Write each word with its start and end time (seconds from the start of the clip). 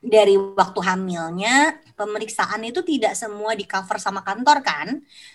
dari 0.00 0.34
waktu 0.34 0.80
hamilnya 0.80 1.76
pemeriksaan 1.92 2.64
itu 2.64 2.80
tidak 2.80 3.12
semua 3.12 3.52
di 3.52 3.68
cover 3.68 4.00
sama 4.00 4.24
kantor 4.24 4.64
kan? 4.64 4.88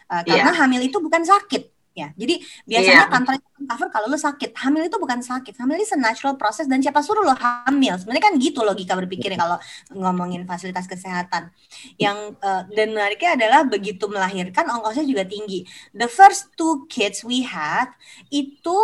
Uh, 0.09 0.21
karena 0.25 0.51
yeah. 0.51 0.57
hamil 0.57 0.81
itu 0.81 0.97
bukan 0.97 1.21
sakit 1.21 1.69
ya. 1.95 2.11
Jadi 2.17 2.43
biasanya 2.67 3.07
yeah. 3.07 3.09
kantor 3.09 3.33
itu 3.39 3.47
cover 3.63 3.87
kalau 3.93 4.07
lo 4.11 4.19
sakit. 4.19 4.51
Hamil 4.57 4.89
itu 4.91 4.97
bukan 4.99 5.23
sakit. 5.23 5.53
Hamil 5.55 5.79
itu 5.79 5.95
natural 5.95 6.35
process 6.35 6.67
dan 6.67 6.83
siapa 6.83 6.99
suruh 6.99 7.23
lo 7.23 7.37
hamil? 7.37 7.95
Sebenarnya 7.95 8.23
kan 8.29 8.33
gitu 8.41 8.65
logika 8.65 8.93
berpikirnya 8.99 9.39
kalau 9.39 9.57
ngomongin 9.95 10.43
fasilitas 10.43 10.89
kesehatan. 10.89 11.53
Yang 11.95 12.35
uh, 12.43 12.67
dan 12.75 12.91
menariknya 12.91 13.39
adalah 13.39 13.61
begitu 13.63 14.11
melahirkan 14.11 14.67
ongkosnya 14.67 15.07
juga 15.07 15.23
tinggi. 15.23 15.63
The 15.95 16.11
first 16.11 16.57
two 16.59 16.89
kids 16.91 17.23
we 17.23 17.47
had 17.47 17.93
itu 18.27 18.75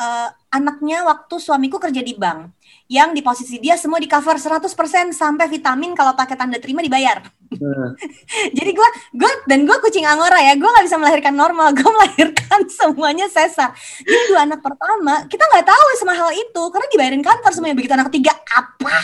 uh, 0.00 0.28
anaknya 0.50 1.04
waktu 1.04 1.36
suamiku 1.36 1.76
kerja 1.76 2.00
di 2.00 2.16
bank 2.16 2.56
yang 2.90 3.14
di 3.14 3.22
posisi 3.22 3.62
dia 3.62 3.78
semua 3.78 4.02
di 4.02 4.10
cover 4.10 4.34
100% 4.34 4.66
sampai 5.14 5.46
vitamin 5.46 5.94
kalau 5.94 6.16
pakai 6.18 6.34
tanda 6.34 6.58
terima 6.58 6.82
dibayar. 6.82 7.22
Hmm. 7.54 7.94
Jadi 8.58 8.70
gue 8.74 8.88
gue 9.14 9.32
dan 9.46 9.62
gue 9.62 9.76
kucing 9.78 10.02
angora 10.02 10.42
ya, 10.42 10.58
gue 10.58 10.66
nggak 10.66 10.86
bisa 10.90 10.98
melahirkan 10.98 11.34
normal, 11.38 11.70
gue 11.78 11.86
melahirkan 11.86 12.66
semuanya 12.66 13.30
sesar. 13.30 13.70
Jadi 14.02 14.22
dua 14.34 14.42
anak 14.48 14.58
pertama 14.58 15.22
kita 15.30 15.44
nggak 15.54 15.66
tahu 15.70 15.86
sama 16.02 16.18
hal 16.18 16.30
itu 16.34 16.62
karena 16.74 16.86
dibayarin 16.90 17.22
kantor 17.22 17.50
semuanya. 17.54 17.76
Begitu 17.78 17.94
anak 17.94 18.08
ketiga 18.10 18.34
apa? 18.58 18.96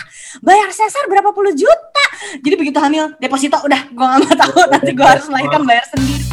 Bayar 0.42 0.70
sesar 0.74 1.06
berapa 1.06 1.30
puluh 1.30 1.54
juta? 1.54 2.06
Jadi 2.42 2.54
begitu 2.58 2.78
hamil 2.82 3.14
deposito 3.22 3.60
udah 3.62 3.86
gue 3.86 4.02
nggak 4.02 4.20
mau 4.24 4.34
tahu 4.34 4.60
nanti 4.66 4.90
gue 4.90 5.06
harus 5.06 5.26
melahirkan 5.30 5.62
bayar 5.62 5.86
sendiri. 5.94 6.26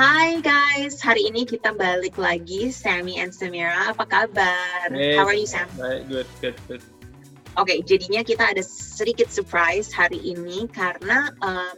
Hai 0.00 0.40
guys, 0.40 0.96
hari 1.04 1.28
ini 1.28 1.44
kita 1.44 1.76
balik 1.76 2.16
lagi 2.16 2.72
Sammy 2.72 3.20
and 3.20 3.36
Samira. 3.36 3.92
Apa 3.92 4.08
kabar? 4.08 4.88
Hey, 4.88 5.12
How 5.12 5.28
are 5.28 5.36
you 5.36 5.44
Sam? 5.44 5.68
Baik, 5.76 6.08
good, 6.08 6.28
good, 6.40 6.56
good. 6.64 6.80
Oke, 7.60 7.68
okay, 7.68 7.78
jadinya 7.84 8.24
kita 8.24 8.48
ada 8.48 8.64
sedikit 8.64 9.28
surprise 9.28 9.92
hari 9.92 10.16
ini 10.24 10.64
karena 10.72 11.28
um, 11.44 11.76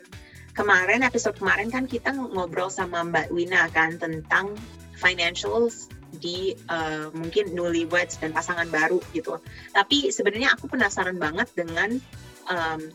kemarin 0.55 1.03
episode 1.03 1.35
kemarin 1.35 1.75
kan 1.75 1.91
kita 1.91 2.15
ngobrol 2.15 2.71
sama 2.71 3.03
Mbak 3.03 3.35
Wina 3.35 3.67
kan 3.75 3.99
tentang 3.99 4.55
financials 4.95 5.91
di 6.23 6.55
uh, 6.71 7.11
mungkin 7.19 7.51
newlyweds 7.59 8.23
dan 8.23 8.31
pasangan 8.31 8.71
baru 8.71 9.03
gitu. 9.19 9.43
Tapi 9.75 10.15
sebenarnya 10.15 10.55
aku 10.55 10.71
penasaran 10.71 11.19
banget 11.19 11.51
dengan 11.59 11.99
um, 12.47 12.87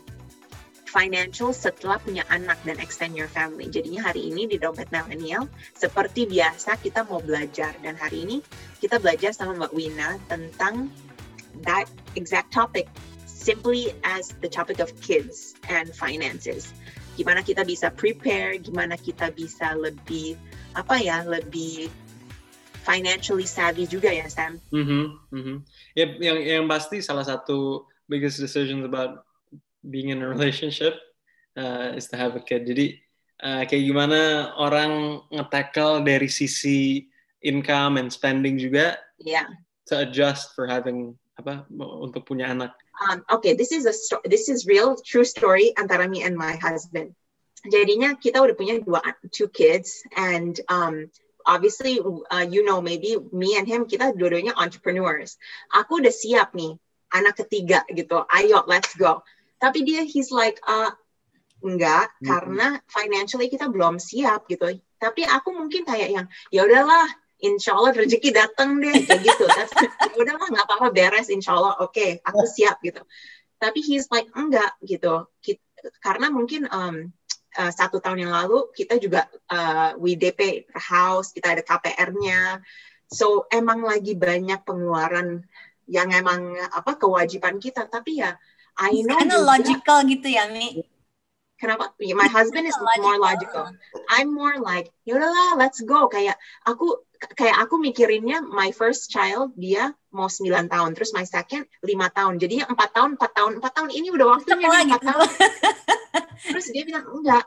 financial 0.88 1.52
setelah 1.52 2.00
punya 2.00 2.24
anak 2.32 2.56
dan 2.64 2.80
extend 2.80 3.12
your 3.12 3.28
family. 3.28 3.68
Jadinya 3.68 4.08
hari 4.08 4.32
ini 4.32 4.48
di 4.48 4.56
Dompet 4.56 4.88
Millennial, 4.88 5.44
seperti 5.76 6.24
biasa 6.24 6.80
kita 6.80 7.04
mau 7.04 7.20
belajar. 7.20 7.76
Dan 7.84 7.94
hari 8.00 8.24
ini 8.24 8.36
kita 8.80 8.96
belajar 8.96 9.36
sama 9.36 9.52
Mbak 9.60 9.72
Wina 9.76 10.16
tentang 10.32 10.88
that 11.68 11.86
exact 12.16 12.50
topic, 12.50 12.88
simply 13.28 13.92
as 14.02 14.32
the 14.40 14.48
topic 14.48 14.80
of 14.80 14.88
kids 15.04 15.52
and 15.68 15.92
finances. 15.92 16.72
Gimana 17.20 17.44
kita 17.44 17.68
bisa 17.68 17.92
prepare, 17.92 18.56
gimana 18.56 18.96
kita 18.96 19.28
bisa 19.36 19.76
lebih, 19.76 20.40
apa 20.72 20.96
ya, 20.96 21.20
lebih 21.28 21.92
financially 22.88 23.44
savvy 23.44 23.84
juga 23.84 24.08
ya 24.08 24.24
Sam. 24.32 24.56
Mm 24.72 24.84
-hmm, 24.88 25.04
mm 25.36 25.42
-hmm. 25.44 25.56
Yep, 25.92 26.10
yang 26.24 26.38
yang 26.40 26.64
pasti 26.64 27.04
salah 27.04 27.26
satu 27.26 27.84
biggest 28.08 28.40
decisions 28.40 28.88
about 28.88 29.27
being 29.90 30.12
in 30.12 30.22
a 30.22 30.28
relationship 30.28 30.96
uh, 31.56 31.92
is 31.96 32.06
to 32.08 32.16
have 32.16 32.36
a 32.36 32.42
kid. 32.42 32.68
Jadi 32.68 33.00
uh, 33.42 33.62
kayak 33.66 33.84
gimana 33.84 34.52
orang 34.56 35.22
nge-tackle 35.32 36.04
dari 36.04 36.28
sisi 36.30 37.08
income 37.42 37.98
and 37.98 38.10
spending 38.10 38.58
juga 38.58 38.98
yeah. 39.22 39.46
to 39.86 39.98
adjust 40.02 40.54
for 40.54 40.66
having 40.66 41.14
apa 41.38 41.62
untuk 41.78 42.26
punya 42.26 42.50
anak. 42.50 42.74
Um, 42.98 43.22
okay, 43.30 43.54
this 43.54 43.70
is 43.70 43.86
a 43.86 43.94
this 44.26 44.50
is 44.50 44.66
real 44.66 44.98
true 44.98 45.22
story 45.22 45.70
antara 45.78 46.10
me 46.10 46.26
and 46.26 46.34
my 46.34 46.58
husband. 46.58 47.14
Jadinya 47.62 48.18
kita 48.18 48.42
udah 48.42 48.58
punya 48.58 48.82
dua 48.82 49.02
two 49.30 49.46
kids 49.50 50.02
and 50.18 50.58
um, 50.66 51.06
obviously 51.46 52.02
uh, 52.02 52.42
you 52.42 52.66
know 52.66 52.82
maybe 52.82 53.14
me 53.30 53.54
and 53.54 53.70
him 53.70 53.86
kita 53.86 54.18
dua-duanya 54.18 54.50
entrepreneurs. 54.58 55.38
Aku 55.78 56.02
udah 56.02 56.10
siap 56.10 56.58
nih 56.58 56.74
anak 57.14 57.38
ketiga 57.38 57.86
gitu. 57.94 58.26
Ayo 58.34 58.66
let's 58.66 58.98
go 58.98 59.22
tapi 59.58 59.82
dia 59.82 60.06
he's 60.06 60.30
like 60.30 60.58
uh, 60.64 60.94
enggak 61.62 62.06
mm 62.06 62.14
-hmm. 62.14 62.26
karena 62.26 62.66
financially 62.86 63.50
kita 63.50 63.66
belum 63.66 63.98
siap 63.98 64.46
gitu. 64.46 64.78
Tapi 64.98 65.22
aku 65.26 65.54
mungkin 65.54 65.86
kayak 65.86 66.10
yang 66.10 66.26
ya 66.50 66.66
udahlah 66.66 67.06
insya 67.38 67.74
Allah 67.78 67.94
rezeki 67.94 68.30
datang 68.34 68.82
deh 68.82 68.94
kayak 69.06 69.22
gitu. 69.22 69.46
Ya 70.14 70.26
udahlah 70.26 70.48
nggak 70.50 70.66
apa-apa 70.66 70.88
beres 70.90 71.30
insya 71.30 71.54
Allah 71.54 71.78
oke 71.78 71.94
okay, 71.94 72.18
aku 72.26 72.42
siap 72.46 72.82
gitu. 72.82 73.02
Tapi 73.58 73.78
he's 73.82 74.10
like 74.10 74.26
enggak 74.34 74.74
gitu. 74.82 75.26
Kita, 75.42 75.62
karena 76.02 76.30
mungkin 76.30 76.66
um, 76.70 77.14
uh, 77.58 77.70
satu 77.70 78.02
tahun 78.02 78.26
yang 78.26 78.34
lalu 78.34 78.70
kita 78.74 78.98
juga 78.98 79.30
uh, 79.50 79.94
we 79.98 80.18
DP 80.18 80.66
house 80.74 81.30
kita 81.30 81.54
ada 81.54 81.62
KPR-nya 81.62 82.62
so 83.06 83.46
emang 83.54 83.86
lagi 83.86 84.18
banyak 84.18 84.62
pengeluaran 84.66 85.46
yang 85.86 86.10
emang 86.10 86.58
apa 86.74 86.98
kewajiban 86.98 87.62
kita. 87.62 87.86
Tapi 87.86 88.22
ya 88.22 88.34
I 88.78 89.02
know 89.02 89.18
kind 89.18 89.34
of 89.34 89.42
logical 89.42 89.98
gitu 90.06 90.28
ya 90.30 90.46
Mi. 90.48 90.86
Kenapa? 91.58 91.90
My 91.98 92.30
husband 92.30 92.70
is 92.70 92.78
logical. 92.78 93.02
more 93.02 93.18
logical. 93.18 93.64
I'm 94.06 94.30
more 94.30 94.62
like 94.62 94.94
yaudahlah 95.02 95.58
let's 95.58 95.82
go. 95.82 96.06
Kayak 96.06 96.38
aku 96.62 97.02
kayak 97.34 97.58
aku 97.66 97.82
mikirinnya 97.82 98.46
my 98.46 98.70
first 98.70 99.10
child 99.10 99.50
dia 99.58 99.90
mau 100.14 100.30
9 100.30 100.46
tahun 100.70 100.94
terus 100.94 101.10
my 101.10 101.26
second 101.26 101.66
5 101.82 101.90
tahun. 102.14 102.38
Jadinya 102.38 102.70
4 102.70 102.78
tahun 102.94 103.10
4 103.18 103.36
tahun 103.36 103.52
4 103.58 103.74
tahun. 103.74 103.90
Ini 103.90 104.08
udah 104.14 104.26
waktunya 104.38 104.68
4 104.70 104.86
gitu. 104.86 105.06
tahun. 105.10 105.28
terus 106.54 106.66
dia 106.70 106.82
bilang 106.86 107.04
enggak 107.10 107.44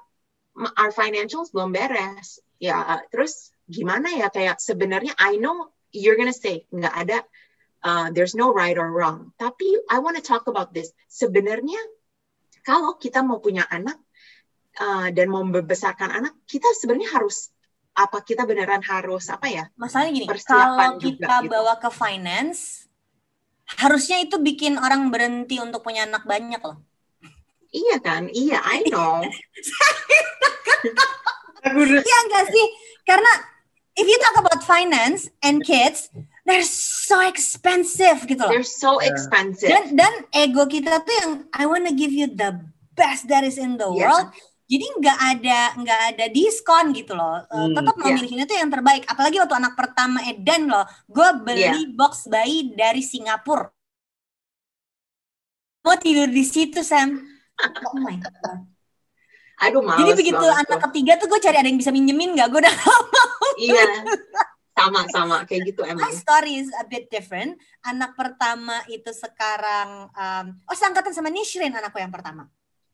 our 0.76 0.92
financials 0.92 1.56
belum 1.56 1.72
beres. 1.72 2.44
Ya 2.60 3.00
terus 3.16 3.56
gimana 3.72 4.12
ya? 4.12 4.28
Kayak 4.28 4.60
sebenarnya 4.60 5.16
I 5.16 5.40
know 5.40 5.72
you're 5.96 6.20
gonna 6.20 6.36
say 6.36 6.68
nggak 6.68 6.96
ada 7.08 7.24
Uh, 7.82 8.14
there's 8.14 8.38
no 8.38 8.54
right 8.54 8.78
or 8.78 8.94
wrong. 8.94 9.34
Tapi 9.42 9.66
I 9.90 9.98
want 9.98 10.14
to 10.18 10.24
talk 10.24 10.46
about 10.46 10.70
this. 10.70 10.94
Sebenarnya 11.10 11.82
kalau 12.62 13.02
kita 13.02 13.26
mau 13.26 13.42
punya 13.42 13.66
anak 13.66 13.98
uh, 14.78 15.10
dan 15.10 15.34
mau 15.34 15.42
membesarkan 15.42 16.14
anak, 16.14 16.34
kita 16.46 16.70
sebenarnya 16.78 17.10
harus 17.18 17.50
apa 17.98 18.22
kita 18.24 18.46
beneran 18.46 18.86
harus 18.86 19.28
apa 19.34 19.50
ya? 19.50 19.66
Masalahnya 19.76 20.14
gini, 20.14 20.28
kalau 20.30 21.02
kita 21.02 21.26
juga, 21.26 21.42
gitu. 21.42 21.52
bawa 21.52 21.74
ke 21.82 21.90
finance, 21.90 22.86
harusnya 23.82 24.22
itu 24.22 24.38
bikin 24.38 24.78
orang 24.78 25.10
berhenti 25.10 25.58
untuk 25.58 25.82
punya 25.82 26.06
anak 26.06 26.24
banyak 26.24 26.62
loh. 26.62 26.80
Iya 27.72 27.98
kan? 28.04 28.30
Iya, 28.30 28.60
I 28.62 28.78
know. 28.88 29.26
Iya 31.62 32.18
enggak 32.26 32.46
sih? 32.50 32.68
Karena 33.06 33.32
if 33.94 34.10
you 34.10 34.18
talk 34.18 34.42
about 34.42 34.66
finance 34.66 35.30
and 35.46 35.62
kids, 35.62 36.10
they're 36.42 36.66
so 37.12 37.20
expensive 37.20 38.20
gitu 38.24 38.40
loh. 38.40 38.52
They're 38.56 38.64
so 38.64 39.04
expensive. 39.04 39.68
Dan, 39.68 40.00
dan 40.00 40.14
ego 40.32 40.64
kita 40.64 41.04
tuh 41.04 41.16
yang 41.20 41.32
I 41.52 41.68
wanna 41.68 41.92
give 41.92 42.16
you 42.16 42.32
the 42.32 42.56
best 42.96 43.28
that 43.28 43.44
is 43.44 43.60
in 43.60 43.76
the 43.76 43.92
yeah. 43.92 44.08
world. 44.08 44.32
Jadi 44.72 44.86
nggak 45.04 45.20
ada 45.36 45.60
nggak 45.84 46.02
ada 46.16 46.26
diskon 46.32 46.96
gitu 46.96 47.12
loh. 47.12 47.44
Hmm, 47.52 47.76
tetap 47.76 48.00
mau 48.00 48.08
yeah. 48.08 48.48
itu 48.48 48.54
yang 48.56 48.72
terbaik. 48.72 49.04
Apalagi 49.04 49.44
waktu 49.44 49.56
anak 49.60 49.76
pertama 49.76 50.24
Eden 50.24 50.72
loh, 50.72 50.88
gue 51.12 51.30
beli 51.44 51.84
yeah. 51.84 51.92
box 51.92 52.32
bayi 52.32 52.72
dari 52.72 53.04
Singapura. 53.04 53.68
Mau 55.84 55.98
tidur 56.00 56.32
di 56.32 56.46
situ 56.48 56.80
Sam. 56.88 57.20
Oh 57.92 58.00
my 58.00 58.16
god. 58.16 58.64
Aduh, 59.62 59.86
Jadi 59.86 60.12
begitu 60.18 60.42
anak 60.42 60.80
tuh. 60.80 60.82
ketiga 60.90 61.20
tuh 61.22 61.28
gue 61.30 61.38
cari 61.38 61.58
ada 61.60 61.68
yang 61.70 61.78
bisa 61.78 61.94
minjemin 61.94 62.34
nggak? 62.34 62.48
Gue 62.50 62.64
udah 62.64 62.76
mau. 62.82 63.04
Iya 63.60 63.84
sama 64.72 65.02
sama 65.12 65.38
kayak 65.44 65.76
gitu 65.76 65.82
emang. 65.84 66.08
My 66.08 66.16
story 66.16 66.64
is 66.64 66.72
a 66.80 66.86
bit 66.88 67.12
different. 67.12 67.60
Anak 67.84 68.16
pertama 68.16 68.82
itu 68.88 69.12
sekarang 69.12 70.10
um, 70.12 70.46
oh 70.68 70.76
seangkatan 70.76 71.12
sama 71.12 71.30
Nishrin 71.30 71.76
anakku 71.76 72.00
yang 72.00 72.14
pertama. 72.14 72.48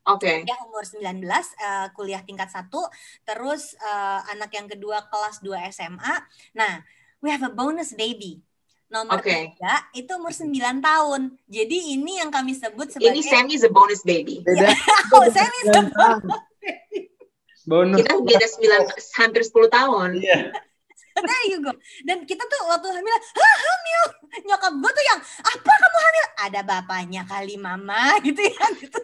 Oke. 0.08 0.24
Okay. 0.24 0.38
Dia 0.48 0.56
umur 0.64 0.88
19 0.88 1.20
uh, 1.20 1.88
kuliah 1.92 2.24
tingkat 2.24 2.48
satu, 2.48 2.80
terus 3.28 3.76
uh, 3.84 4.24
anak 4.32 4.56
yang 4.56 4.68
kedua 4.72 5.04
kelas 5.12 5.44
2 5.44 5.52
SMA. 5.76 6.16
Nah, 6.56 6.80
we 7.20 7.28
have 7.28 7.44
a 7.44 7.52
bonus 7.52 7.92
baby. 7.92 8.40
Nomor 8.88 9.20
okay. 9.20 9.52
tiga 9.52 9.84
itu 9.92 10.08
umur 10.16 10.32
9 10.32 10.48
tahun. 10.80 11.22
Jadi 11.52 12.00
ini 12.00 12.24
yang 12.24 12.32
kami 12.32 12.56
sebut 12.56 12.88
sebagai 12.88 13.20
Ini 13.20 13.22
Sammy 13.28 13.60
is 13.60 13.68
a 13.68 13.72
bonus 13.72 14.00
baby. 14.08 14.40
Yeah. 14.48 14.72
oh, 15.16 15.28
Sammy 15.28 15.58
is 15.68 15.76
a 15.76 15.84
bonus 15.92 16.48
baby. 16.64 17.00
Bonus. 17.68 18.00
Kita 18.00 18.16
beda 18.24 18.48
9 18.88 19.20
hampir 19.20 19.44
10 19.44 19.68
tahun. 19.68 20.10
Iya. 20.24 20.24
Yeah. 20.24 20.44
There 21.18 21.46
you 21.50 21.60
go. 21.64 21.74
Dan 22.06 22.24
kita 22.30 22.44
tuh 22.46 22.60
waktu 22.70 22.88
hamil, 22.94 23.14
ah 23.16 23.58
hamil. 23.66 24.04
Nyokap 24.46 24.74
gue 24.78 24.92
tuh 24.92 25.06
yang, 25.10 25.20
apa 25.42 25.72
kamu 25.72 26.00
hamil? 26.04 26.26
Ada 26.46 26.60
bapaknya 26.62 27.22
kali 27.26 27.56
mama 27.58 28.16
gitu 28.28 28.42
ya. 28.42 28.66
Gitu. 28.78 29.00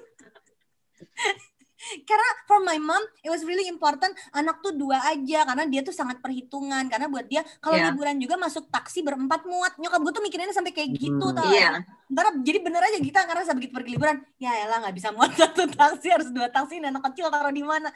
karena 2.07 2.29
for 2.47 2.63
my 2.63 2.79
mom 2.79 3.03
it 3.21 3.29
was 3.29 3.43
really 3.43 3.67
important 3.67 4.15
anak 4.31 4.63
tuh 4.63 4.71
dua 4.73 5.03
aja 5.03 5.43
karena 5.43 5.67
dia 5.67 5.81
tuh 5.83 5.91
sangat 5.91 6.23
perhitungan 6.23 6.87
karena 6.87 7.11
buat 7.11 7.27
dia 7.27 7.43
kalau 7.59 7.75
yeah. 7.75 7.91
liburan 7.91 8.17
juga 8.17 8.39
masuk 8.39 8.71
taksi 8.71 9.03
berempat 9.03 9.43
muat 9.43 9.75
nyokap 9.77 9.99
gue 9.99 10.13
tuh 10.15 10.23
mikirinnya 10.23 10.55
sampai 10.55 10.71
kayak 10.71 10.95
gitu 10.95 11.27
hmm, 11.27 11.37
tau 11.37 11.51
yeah. 11.51 11.83
Ntar 12.07 12.39
jadi 12.45 12.61
bener 12.61 12.81
aja 12.83 12.99
kita 13.01 13.19
karena 13.25 13.43
begitu 13.57 13.73
pergi 13.73 13.91
liburan 13.97 14.17
ya 14.39 14.51
elah 14.63 14.77
nggak 14.85 14.95
bisa 14.95 15.09
muat 15.11 15.31
satu 15.39 15.67
taksi 15.67 16.07
harus 16.07 16.29
dua 16.31 16.47
taksi 16.47 16.79
anak 16.79 17.03
kecil 17.11 17.27
taruh 17.27 17.53
di 17.53 17.63
mana 17.65 17.89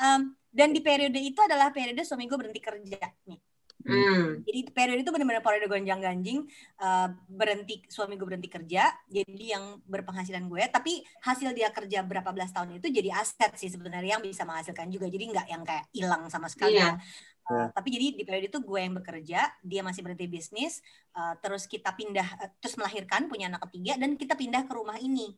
um, 0.00 0.32
dan 0.54 0.72
di 0.72 0.80
periode 0.80 1.18
itu 1.18 1.38
adalah 1.44 1.68
periode 1.74 2.00
suami 2.06 2.24
gue 2.24 2.38
berhenti 2.38 2.60
kerja 2.62 3.00
nih 3.28 3.53
Hmm. 3.84 4.40
Jadi 4.48 4.72
periode 4.72 5.04
itu 5.04 5.12
benar-benar 5.12 5.44
periode 5.44 5.68
gonjang 5.68 6.00
ganjing 6.00 6.38
uh, 6.80 7.12
berhenti 7.28 7.84
suami 7.92 8.16
gue 8.16 8.24
berhenti 8.24 8.48
kerja 8.48 8.88
jadi 9.04 9.60
yang 9.60 9.76
berpenghasilan 9.84 10.48
gue 10.48 10.64
tapi 10.72 11.04
hasil 11.20 11.52
dia 11.52 11.68
kerja 11.68 12.00
berapa 12.00 12.32
belas 12.32 12.48
tahun 12.56 12.80
itu 12.80 12.88
jadi 12.88 13.12
aset 13.12 13.52
sih 13.60 13.68
sebenarnya 13.68 14.16
yang 14.16 14.24
bisa 14.24 14.48
menghasilkan 14.48 14.88
juga 14.88 15.12
jadi 15.12 15.28
nggak 15.28 15.46
yang 15.52 15.62
kayak 15.68 15.84
hilang 15.92 16.32
sama 16.32 16.48
sekali 16.48 16.80
yeah. 16.80 16.96
Uh, 17.44 17.68
tapi 17.76 17.92
jadi 17.92 18.16
di 18.16 18.24
periode 18.24 18.48
itu 18.48 18.56
gue 18.64 18.80
yang 18.80 18.96
bekerja, 18.96 19.52
dia 19.60 19.84
masih 19.84 20.00
berhenti 20.00 20.24
bisnis, 20.24 20.80
uh, 21.12 21.36
terus 21.44 21.68
kita 21.68 21.92
pindah, 21.92 22.24
uh, 22.40 22.48
terus 22.56 22.72
melahirkan 22.80 23.28
punya 23.28 23.52
anak 23.52 23.68
ketiga 23.68 24.00
dan 24.00 24.16
kita 24.16 24.32
pindah 24.32 24.64
ke 24.64 24.72
rumah 24.72 24.96
ini, 24.96 25.28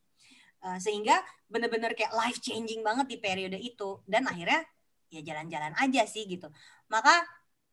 uh, 0.62 0.78
sehingga 0.78 1.19
benar-benar 1.50 1.99
kayak 1.99 2.14
life 2.14 2.38
changing 2.38 2.87
banget 2.87 3.10
di 3.10 3.19
periode 3.19 3.58
itu 3.58 4.06
dan 4.06 4.22
akhirnya 4.22 4.62
ya 5.10 5.19
jalan-jalan 5.19 5.75
aja 5.82 6.06
sih 6.06 6.31
gitu. 6.31 6.46
Maka 6.87 7.26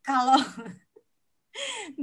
kalau 0.04 0.38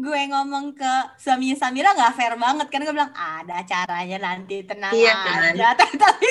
gue 0.05 0.21
ngomong 0.31 0.79
ke 0.79 0.93
suaminya 1.19 1.59
Samira 1.59 1.91
nggak 1.91 2.15
fair 2.15 2.35
banget 2.39 2.67
kan 2.71 2.81
gue 2.87 2.95
bilang 2.95 3.11
ada 3.11 3.67
caranya 3.67 4.19
nanti 4.23 4.63
tenang 4.63 4.95
iya, 4.95 5.15
kan? 5.15 5.39
aja 5.51 5.69
tapi 6.07 6.31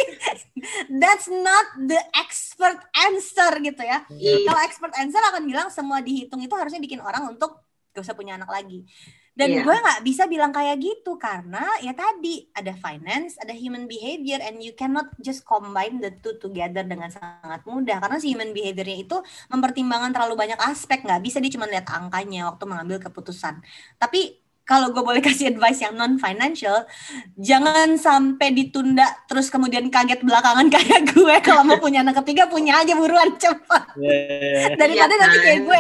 that's 0.96 1.28
not 1.28 1.68
the 1.84 2.00
expert 2.16 2.80
answer 2.96 3.52
gitu 3.60 3.84
ya 3.84 4.08
iya. 4.16 4.48
kalau 4.48 4.62
expert 4.64 4.94
answer 4.96 5.20
akan 5.20 5.44
bilang 5.44 5.68
semua 5.68 6.00
dihitung 6.00 6.40
itu 6.40 6.56
harusnya 6.56 6.80
bikin 6.80 7.04
orang 7.04 7.28
untuk 7.28 7.60
gak 7.92 8.02
usah 8.08 8.16
punya 8.16 8.40
anak 8.40 8.48
lagi 8.48 8.88
dan 9.38 9.50
yeah. 9.54 9.64
gue 9.64 9.76
nggak 9.76 10.02
bisa 10.06 10.24
bilang 10.26 10.50
kayak 10.50 10.82
gitu 10.82 11.16
karena 11.22 11.64
ya 11.80 11.94
tadi 11.94 12.50
ada 12.56 12.74
finance, 12.76 13.38
ada 13.38 13.54
human 13.54 13.86
behavior, 13.86 14.42
and 14.42 14.60
you 14.60 14.74
cannot 14.74 15.12
just 15.22 15.46
combine 15.46 16.02
the 16.02 16.12
two 16.20 16.36
together 16.42 16.82
dengan 16.82 17.14
sangat 17.14 17.62
mudah 17.68 18.02
karena 18.02 18.18
si 18.18 18.34
human 18.34 18.52
behaviornya 18.52 18.98
itu 19.06 19.18
mempertimbangkan 19.54 20.12
terlalu 20.16 20.36
banyak 20.36 20.60
aspek 20.60 21.06
nggak 21.06 21.22
bisa 21.22 21.38
dia 21.38 21.52
cuma 21.54 21.70
lihat 21.70 21.88
angkanya 21.88 22.50
waktu 22.50 22.64
mengambil 22.66 22.98
keputusan. 23.00 23.62
Tapi 24.02 24.49
kalau 24.70 24.94
gue 24.94 25.02
boleh 25.02 25.18
kasih 25.18 25.50
advice 25.50 25.82
yang 25.82 25.98
non 25.98 26.22
financial 26.22 26.86
jangan 27.34 27.98
sampai 27.98 28.54
ditunda 28.54 29.26
terus 29.26 29.50
kemudian 29.50 29.90
kaget 29.90 30.22
belakangan 30.22 30.70
kayak 30.78 31.10
gue. 31.10 31.36
Kalau 31.42 31.66
mau 31.66 31.82
punya 31.82 32.06
anak 32.06 32.22
ketiga 32.22 32.46
punya 32.46 32.86
aja 32.86 32.94
buruan 32.94 33.34
cepat. 33.42 33.82
Yeah, 34.00 34.16
yeah, 34.16 34.52
yeah. 34.70 34.76
daripada 34.78 35.14
yeah, 35.16 35.22
nanti 35.26 35.38
kayak 35.42 35.62
gue 35.66 35.80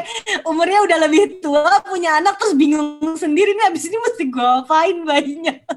umurnya 0.50 0.80
udah 0.82 0.98
lebih 1.08 1.24
tua 1.40 1.82
punya 1.86 2.20
anak 2.20 2.36
terus 2.42 2.58
bingung 2.58 3.16
sendiri 3.16 3.54
nih 3.56 3.70
abis 3.70 3.88
ini 3.88 3.98
mesti 4.02 4.24
gue 4.28 4.50
apain 4.66 4.98
bayinya? 5.06 5.56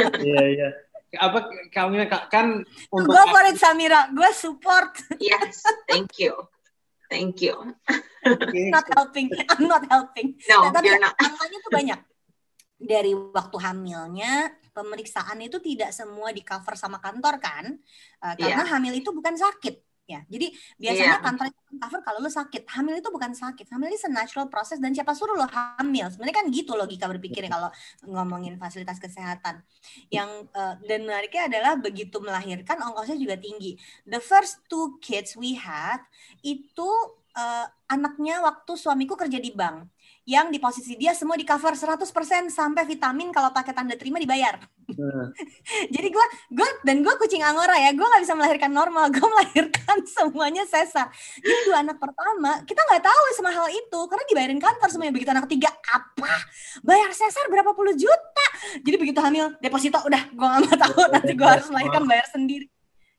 Iya 0.00 0.22
yeah, 0.22 0.44
iya. 0.48 0.68
Yeah. 1.12 1.20
apa 1.20 1.44
kamu 1.74 2.08
kan 2.32 2.62
untuk 2.94 3.12
go 3.12 3.22
for 3.28 3.44
it 3.44 3.58
Samira. 3.60 4.08
Gue 4.14 4.30
support. 4.32 4.96
Yes 5.20 5.60
thank 5.90 6.16
you. 6.16 6.32
Thank 7.12 7.44
you. 7.44 7.76
Not 8.72 8.88
helping. 8.96 9.28
I'm 9.52 9.68
not 9.68 9.84
helping. 9.92 10.40
No, 10.48 10.64
nah, 10.64 10.70
tapi 10.72 10.88
you're 10.88 11.02
not. 11.02 11.12
angkanya 11.20 11.58
tuh 11.60 11.72
banyak 11.74 11.98
dari 12.82 13.14
waktu 13.14 13.56
hamilnya 13.62 14.50
pemeriksaan 14.74 15.38
itu 15.38 15.62
tidak 15.62 15.94
semua 15.94 16.34
di 16.34 16.42
cover 16.42 16.74
sama 16.74 16.98
kantor 16.98 17.38
kan? 17.38 17.64
Uh, 18.18 18.34
karena 18.34 18.66
yeah. 18.66 18.70
hamil 18.74 18.94
itu 18.98 19.14
bukan 19.14 19.38
sakit 19.38 19.80
ya. 20.02 20.20
Jadi 20.26 20.50
biasanya 20.76 21.16
yeah. 21.18 21.24
kantor 21.24 21.46
itu 21.48 21.60
cover 21.78 22.00
kalau 22.02 22.18
lo 22.20 22.30
sakit. 22.30 22.62
Hamil 22.68 22.94
itu 22.98 23.08
bukan 23.08 23.32
sakit. 23.32 23.66
Hamil 23.70 23.88
itu 23.94 24.08
natural 24.10 24.46
process 24.50 24.82
dan 24.82 24.92
siapa 24.92 25.14
suruh 25.14 25.38
lo 25.38 25.46
hamil? 25.48 26.10
Sebenarnya 26.10 26.36
kan 26.42 26.46
gitu 26.50 26.74
logika 26.74 27.06
berpikirnya 27.08 27.50
kalau 27.52 27.70
ngomongin 28.04 28.58
fasilitas 28.58 28.98
kesehatan. 28.98 29.62
Yang 30.10 30.50
uh, 30.52 30.74
dan 30.84 31.06
menariknya 31.06 31.48
adalah 31.48 31.72
begitu 31.78 32.18
melahirkan 32.18 32.82
ongkosnya 32.82 33.16
juga 33.16 33.38
tinggi. 33.38 33.78
The 34.04 34.20
first 34.20 34.66
two 34.66 34.98
kids 34.98 35.38
we 35.38 35.54
had 35.54 36.02
itu 36.42 36.90
uh, 37.36 37.66
anaknya 37.88 38.40
waktu 38.40 38.72
suamiku 38.76 39.16
kerja 39.16 39.36
di 39.36 39.52
bank 39.52 39.88
yang 40.22 40.54
di 40.54 40.62
posisi 40.62 40.94
dia 40.94 41.12
semua 41.18 41.34
di 41.34 41.42
cover 41.42 41.74
100% 41.74 42.06
sampai 42.46 42.86
vitamin 42.86 43.34
kalau 43.34 43.50
pakai 43.50 43.74
tanda 43.74 43.98
terima 43.98 44.22
dibayar. 44.22 44.54
Hmm. 44.86 45.34
Jadi 45.94 46.08
gue 46.14 46.26
gue 46.54 46.68
dan 46.86 47.02
gue 47.02 47.14
kucing 47.18 47.42
angora 47.42 47.74
ya, 47.74 47.90
gue 47.90 48.06
nggak 48.06 48.22
bisa 48.22 48.34
melahirkan 48.38 48.70
normal, 48.70 49.10
gue 49.10 49.26
melahirkan 49.26 49.98
semuanya 50.14 50.62
sesar. 50.62 51.10
Jadi 51.42 51.58
dua 51.66 51.82
anak 51.82 51.98
pertama 51.98 52.62
kita 52.62 52.80
nggak 52.86 53.02
tahu 53.02 53.24
semahal 53.34 53.66
itu 53.66 54.00
karena 54.06 54.24
dibayarin 54.30 54.60
kantor 54.62 54.88
semuanya. 54.94 55.12
Begitu 55.18 55.30
anak 55.34 55.44
ketiga 55.50 55.70
apa? 55.90 56.34
Bayar 56.86 57.10
sesar 57.10 57.50
berapa 57.50 57.74
puluh 57.74 57.98
juta? 57.98 58.46
Jadi 58.78 58.96
begitu 58.96 59.18
hamil 59.18 59.58
deposito 59.58 59.98
udah 60.06 60.22
gue 60.30 60.46
nggak 60.46 60.60
mau 60.70 60.76
tahu 60.86 61.02
nanti 61.10 61.32
gue 61.34 61.48
harus 61.50 61.66
melahirkan 61.66 62.06
bayar 62.06 62.26
sendiri. 62.30 62.70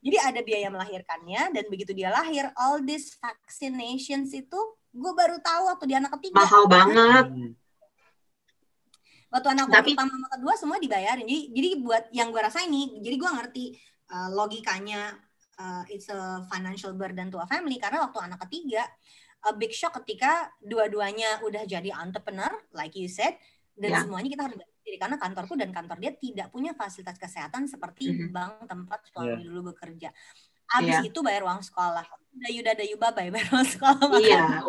Jadi 0.04 0.16
ada 0.20 0.40
biaya 0.44 0.68
melahirkannya 0.68 1.42
dan 1.56 1.64
begitu 1.72 1.96
dia 1.96 2.12
lahir 2.12 2.52
all 2.60 2.84
these 2.84 3.16
vaccinations 3.16 4.36
itu 4.36 4.60
gue 4.92 5.12
baru 5.16 5.40
tahu 5.40 5.72
waktu 5.72 5.84
di 5.88 5.94
anak 5.96 6.12
ketiga. 6.20 6.44
Mahal 6.44 6.64
banget. 6.68 7.26
Waktu 9.32 9.48
anak 9.50 9.66
Tapi... 9.72 9.96
pertama 9.96 10.12
sama 10.12 10.28
kedua 10.36 10.54
semua 10.60 10.76
dibayarin. 10.76 11.24
Jadi 11.24 11.40
jadi 11.56 11.68
buat 11.80 12.04
yang 12.12 12.28
gue 12.28 12.42
rasa 12.44 12.68
ini 12.68 13.00
jadi 13.00 13.16
gue 13.16 13.30
ngerti 13.32 13.64
uh, 14.12 14.28
logikanya 14.36 15.16
uh, 15.56 15.82
it's 15.88 16.12
a 16.12 16.44
financial 16.52 16.92
burden 16.92 17.32
to 17.32 17.40
a 17.40 17.48
family. 17.48 17.80
Karena 17.80 18.04
waktu 18.04 18.20
anak 18.20 18.44
ketiga 18.44 18.84
a 19.48 19.56
big 19.56 19.72
shock 19.72 19.96
ketika 20.04 20.52
dua-duanya 20.60 21.40
udah 21.44 21.64
jadi 21.64 21.92
entrepreneur 21.96 22.48
like 22.76 22.92
you 22.96 23.08
said 23.08 23.36
dan 23.76 23.92
yeah. 23.92 24.02
semuanya 24.04 24.28
kita 24.32 24.42
harus 24.48 24.56
jadi 24.94 25.10
karena 25.10 25.18
kantorku 25.18 25.58
dan 25.58 25.74
kantor 25.74 25.98
dia 25.98 26.14
tidak 26.14 26.54
punya 26.54 26.70
fasilitas 26.78 27.18
kesehatan 27.18 27.66
seperti 27.66 28.14
mm 28.14 28.14
-hmm. 28.14 28.30
bank 28.30 28.54
tempat 28.70 29.02
suami 29.10 29.34
yeah. 29.34 29.42
dulu 29.42 29.74
bekerja 29.74 30.14
Habis 30.70 30.96
yeah. 31.00 31.08
itu 31.08 31.18
bayar 31.20 31.42
uang 31.44 31.60
sekolah. 31.60 32.06
Dayu 32.34 32.60
dayu 32.64 32.96
babai 32.96 33.28
bayar 33.34 33.48
uang 33.52 33.68
sekolah. 33.68 34.08
Iya. 34.18 34.64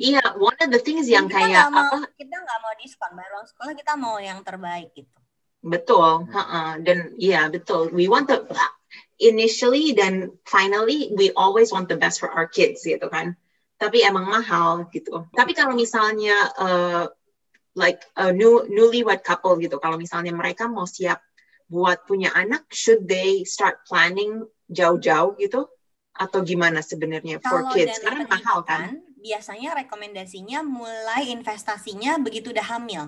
Iya, 0.00 0.22
one 0.40 0.58
of 0.58 0.70
the 0.72 0.80
things 0.80 1.06
yang 1.06 1.28
kita 1.28 1.46
kayak 1.46 1.68
mau, 1.70 1.84
apa? 1.84 2.08
Kita 2.16 2.36
nggak 2.40 2.58
mau 2.64 2.72
diskon 2.80 3.12
bayar 3.12 3.32
uang 3.38 3.48
sekolah, 3.52 3.72
kita 3.76 3.92
mau 3.94 4.16
yang 4.18 4.40
terbaik 4.40 4.90
gitu. 4.96 5.18
Betul, 5.64 6.28
uh 6.28 6.36
-uh. 6.36 6.70
dan 6.84 7.16
iya 7.16 7.44
yeah, 7.44 7.44
betul. 7.48 7.88
We 7.88 8.04
want 8.04 8.28
the 8.28 8.44
initially 9.16 9.96
dan 9.96 10.36
finally 10.44 11.08
we 11.16 11.32
always 11.32 11.72
want 11.72 11.88
the 11.88 11.96
best 11.96 12.20
for 12.20 12.28
our 12.28 12.44
kids 12.44 12.84
gitu 12.84 13.08
kan. 13.08 13.32
Tapi 13.80 14.04
emang 14.04 14.28
mahal 14.28 14.88
gitu. 14.92 15.24
Tapi 15.32 15.56
kalau 15.56 15.72
misalnya 15.72 16.36
uh, 16.60 17.04
like 17.74 18.02
a 18.18 18.30
new 18.30 18.66
newlywed 18.70 19.22
couple 19.26 19.58
gitu, 19.58 19.78
kalau 19.82 19.98
misalnya 19.98 20.30
mereka 20.30 20.70
mau 20.70 20.86
siap 20.86 21.22
buat 21.66 22.06
punya 22.06 22.30
anak, 22.34 22.70
should 22.70 23.06
they 23.06 23.42
start 23.42 23.82
planning 23.86 24.46
jauh-jauh 24.70 25.36
gitu 25.38 25.68
atau 26.14 26.46
gimana 26.46 26.78
sebenarnya 26.78 27.42
for 27.42 27.66
kids 27.74 27.98
karena 27.98 28.22
mahal 28.30 28.62
kan 28.62 29.02
biasanya 29.18 29.74
rekomendasinya 29.82 30.62
mulai 30.62 31.34
investasinya 31.34 32.22
begitu 32.22 32.54
udah 32.54 32.66
hamil 32.70 33.04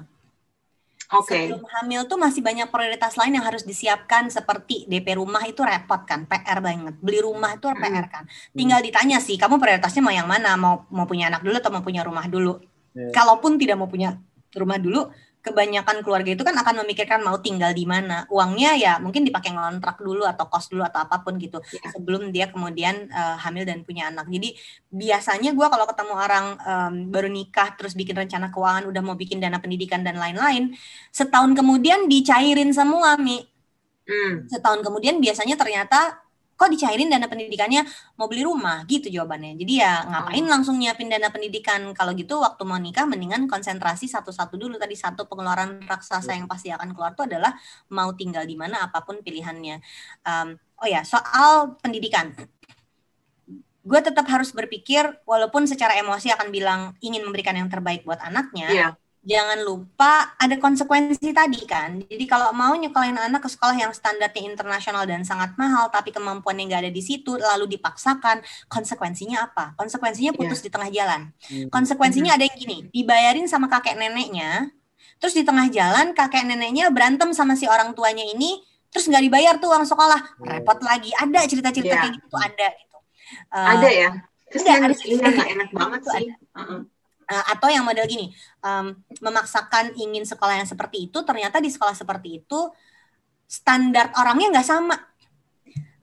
Oke. 1.14 1.38
Okay. 1.38 1.44
Sebelum 1.46 1.62
hamil 1.70 2.00
tuh 2.10 2.18
masih 2.18 2.42
banyak 2.42 2.66
prioritas 2.66 3.14
lain 3.14 3.38
yang 3.38 3.46
harus 3.46 3.62
disiapkan 3.62 4.26
seperti 4.26 4.90
DP 4.90 5.22
rumah 5.22 5.38
itu 5.46 5.62
repot 5.62 6.02
kan, 6.02 6.26
PR 6.26 6.58
banget. 6.58 6.98
Beli 6.98 7.22
rumah 7.22 7.54
itu 7.54 7.70
hmm. 7.70 7.78
PR 7.78 8.06
kan. 8.10 8.24
Tinggal 8.50 8.82
ditanya 8.82 9.22
sih, 9.22 9.38
kamu 9.38 9.62
prioritasnya 9.62 10.02
mau 10.02 10.10
yang 10.10 10.26
mana? 10.26 10.58
Mau 10.58 10.82
mau 10.90 11.06
punya 11.06 11.30
anak 11.30 11.46
dulu 11.46 11.62
atau 11.62 11.70
mau 11.70 11.86
punya 11.86 12.02
rumah 12.02 12.26
dulu? 12.26 12.58
Yeah. 12.90 13.14
Kalaupun 13.14 13.54
tidak 13.54 13.78
mau 13.78 13.86
punya 13.86 14.18
rumah 14.56 14.80
dulu, 14.80 15.12
kebanyakan 15.46 16.02
keluarga 16.02 16.34
itu 16.34 16.42
kan 16.42 16.58
akan 16.58 16.82
memikirkan 16.82 17.22
mau 17.22 17.38
tinggal 17.38 17.70
di 17.70 17.86
mana. 17.86 18.26
Uangnya 18.26 18.74
ya 18.74 18.92
mungkin 18.98 19.22
dipakai 19.22 19.54
ngontrak 19.54 20.02
dulu 20.02 20.26
atau 20.26 20.50
kos 20.50 20.66
dulu 20.66 20.82
atau 20.82 21.06
apa 21.06 21.22
pun 21.22 21.38
gitu 21.38 21.62
ya. 21.62 21.94
sebelum 21.94 22.34
dia 22.34 22.50
kemudian 22.50 23.06
uh, 23.14 23.38
hamil 23.38 23.62
dan 23.62 23.86
punya 23.86 24.10
anak. 24.10 24.26
Jadi 24.26 24.58
biasanya 24.90 25.54
gue 25.54 25.66
kalau 25.70 25.86
ketemu 25.86 26.14
orang 26.18 26.46
um, 26.58 26.94
baru 27.14 27.30
nikah 27.30 27.78
terus 27.78 27.94
bikin 27.94 28.18
rencana 28.18 28.50
keuangan 28.50 28.90
udah 28.90 29.02
mau 29.06 29.14
bikin 29.14 29.38
dana 29.38 29.62
pendidikan 29.62 30.02
dan 30.02 30.18
lain-lain, 30.18 30.74
setahun 31.14 31.54
kemudian 31.54 32.10
dicairin 32.10 32.74
semua 32.74 33.14
mi. 33.14 33.46
Hmm. 34.06 34.50
Setahun 34.50 34.82
kemudian 34.82 35.22
biasanya 35.22 35.54
ternyata 35.54 36.25
kok 36.56 36.72
dicairin 36.72 37.12
dana 37.12 37.28
pendidikannya 37.28 37.84
mau 38.16 38.26
beli 38.26 38.42
rumah? 38.42 38.82
Gitu 38.88 39.12
jawabannya. 39.12 39.60
Jadi 39.60 39.72
ya 39.76 40.02
ngapain 40.08 40.44
oh. 40.44 40.50
langsung 40.50 40.80
nyiapin 40.80 41.12
dana 41.12 41.28
pendidikan? 41.28 41.92
Kalau 41.92 42.16
gitu 42.16 42.40
waktu 42.40 42.64
mau 42.64 42.80
nikah 42.80 43.04
mendingan 43.04 43.44
konsentrasi 43.46 44.08
satu-satu 44.08 44.56
dulu. 44.56 44.80
Tadi 44.80 44.96
satu 44.96 45.28
pengeluaran 45.28 45.84
raksasa 45.84 46.32
yang 46.32 46.48
pasti 46.48 46.72
akan 46.72 46.96
keluar 46.96 47.12
itu 47.12 47.28
adalah 47.28 47.52
mau 47.92 48.10
tinggal 48.16 48.48
di 48.48 48.56
mana 48.56 48.88
apa 48.88 49.04
pun 49.04 49.20
pilihannya. 49.20 49.84
Um, 50.24 50.56
oh 50.80 50.88
ya 50.88 51.04
soal 51.04 51.76
pendidikan. 51.78 52.32
Gue 53.86 54.02
tetap 54.02 54.26
harus 54.26 54.50
berpikir 54.50 55.22
walaupun 55.22 55.68
secara 55.70 55.94
emosi 55.94 56.34
akan 56.34 56.50
bilang 56.50 56.80
ingin 56.98 57.22
memberikan 57.22 57.54
yang 57.54 57.70
terbaik 57.70 58.02
buat 58.02 58.18
anaknya 58.18 58.68
yeah 58.72 58.92
jangan 59.26 59.58
lupa 59.66 60.38
ada 60.38 60.54
konsekuensi 60.54 61.34
tadi 61.34 61.66
kan. 61.66 61.98
Jadi 61.98 62.24
kalau 62.30 62.54
mau 62.54 62.70
nyekolahin 62.78 63.18
anak 63.18 63.42
ke 63.42 63.50
sekolah 63.50 63.74
yang 63.74 63.90
standarnya 63.90 64.46
internasional 64.46 65.02
dan 65.02 65.26
sangat 65.26 65.58
mahal, 65.58 65.90
tapi 65.90 66.14
kemampuannya 66.14 66.70
nggak 66.70 66.82
ada 66.86 66.92
di 66.94 67.02
situ, 67.02 67.34
lalu 67.34 67.74
dipaksakan, 67.74 68.46
konsekuensinya 68.70 69.50
apa? 69.50 69.74
Konsekuensinya 69.74 70.30
iya. 70.30 70.38
putus 70.38 70.62
yeah. 70.62 70.64
di 70.64 70.70
tengah 70.70 70.90
jalan. 70.94 71.20
Hmm. 71.50 71.66
Konsekuensinya 71.74 72.38
ada 72.38 72.46
yang 72.46 72.56
gini, 72.56 72.78
dibayarin 72.94 73.50
sama 73.50 73.66
kakek 73.66 73.98
neneknya, 73.98 74.70
terus 75.18 75.34
di 75.34 75.42
tengah 75.42 75.66
jalan 75.74 76.14
kakek 76.14 76.46
neneknya 76.46 76.94
berantem 76.94 77.34
sama 77.34 77.58
si 77.58 77.66
orang 77.66 77.98
tuanya 77.98 78.22
ini, 78.22 78.62
terus 78.94 79.10
nggak 79.10 79.26
dibayar 79.26 79.54
tuh 79.58 79.74
uang 79.74 79.90
sekolah, 79.90 80.38
hmm. 80.38 80.46
repot 80.54 80.78
lagi. 80.86 81.10
Ada 81.18 81.50
cerita-cerita 81.50 81.92
yeah. 81.98 82.02
kayak 82.06 82.14
gitu, 82.14 82.36
ada 82.38 82.66
gitu. 82.78 82.96
Uh, 83.50 83.68
ada 83.74 83.88
ya. 83.90 84.10
Terus 84.46 84.62
ada, 84.62 84.86
ada 84.94 85.44
enak 85.50 85.68
banget 85.74 86.00
sih. 86.06 86.30
Uh 86.54 86.62
-uh 86.62 86.80
uh, 86.86 86.95
atau 87.26 87.66
yang 87.66 87.82
model 87.82 88.06
gini 88.06 88.30
um, 88.62 88.94
memaksakan 89.18 89.98
ingin 89.98 90.22
sekolah 90.22 90.62
yang 90.62 90.68
seperti 90.68 91.10
itu 91.10 91.18
ternyata 91.26 91.58
di 91.58 91.68
sekolah 91.68 91.94
seperti 91.94 92.42
itu 92.42 92.70
standar 93.46 94.14
orangnya 94.14 94.58
nggak 94.58 94.66
sama 94.66 94.96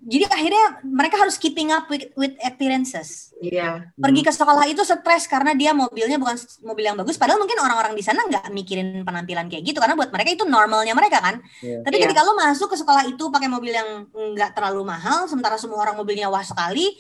jadi 0.04 0.28
akhirnya 0.28 0.84
mereka 0.84 1.16
harus 1.16 1.40
keeping 1.40 1.72
up 1.72 1.88
with, 1.88 2.12
with 2.20 2.36
appearances. 2.44 3.32
Iya. 3.40 3.56
Yeah. 3.56 3.76
Pergi 3.96 4.20
ke 4.20 4.32
sekolah 4.36 4.68
itu 4.68 4.84
stres 4.84 5.32
karena 5.32 5.56
dia 5.56 5.72
mobilnya 5.72 6.20
bukan 6.20 6.36
mobil 6.68 6.92
yang 6.92 7.00
bagus. 7.00 7.16
Padahal 7.16 7.40
mungkin 7.40 7.56
orang-orang 7.64 7.96
di 7.96 8.04
sana 8.04 8.28
nggak 8.28 8.52
mikirin 8.52 9.08
penampilan 9.08 9.48
kayak 9.48 9.64
gitu 9.64 9.80
karena 9.80 9.96
buat 9.96 10.12
mereka 10.12 10.36
itu 10.36 10.44
normalnya 10.44 10.92
mereka 10.92 11.24
kan. 11.24 11.40
Yeah. 11.64 11.88
Tapi 11.88 11.96
yeah. 11.96 12.04
ketika 12.04 12.28
lo 12.28 12.36
masuk 12.36 12.76
ke 12.76 12.78
sekolah 12.84 13.08
itu 13.08 13.24
pakai 13.32 13.48
mobil 13.48 13.72
yang 13.72 14.12
nggak 14.12 14.52
terlalu 14.52 14.84
mahal, 14.84 15.24
sementara 15.32 15.56
semua 15.56 15.80
orang 15.80 15.96
mobilnya 15.96 16.28
wah 16.28 16.44
sekali, 16.44 17.00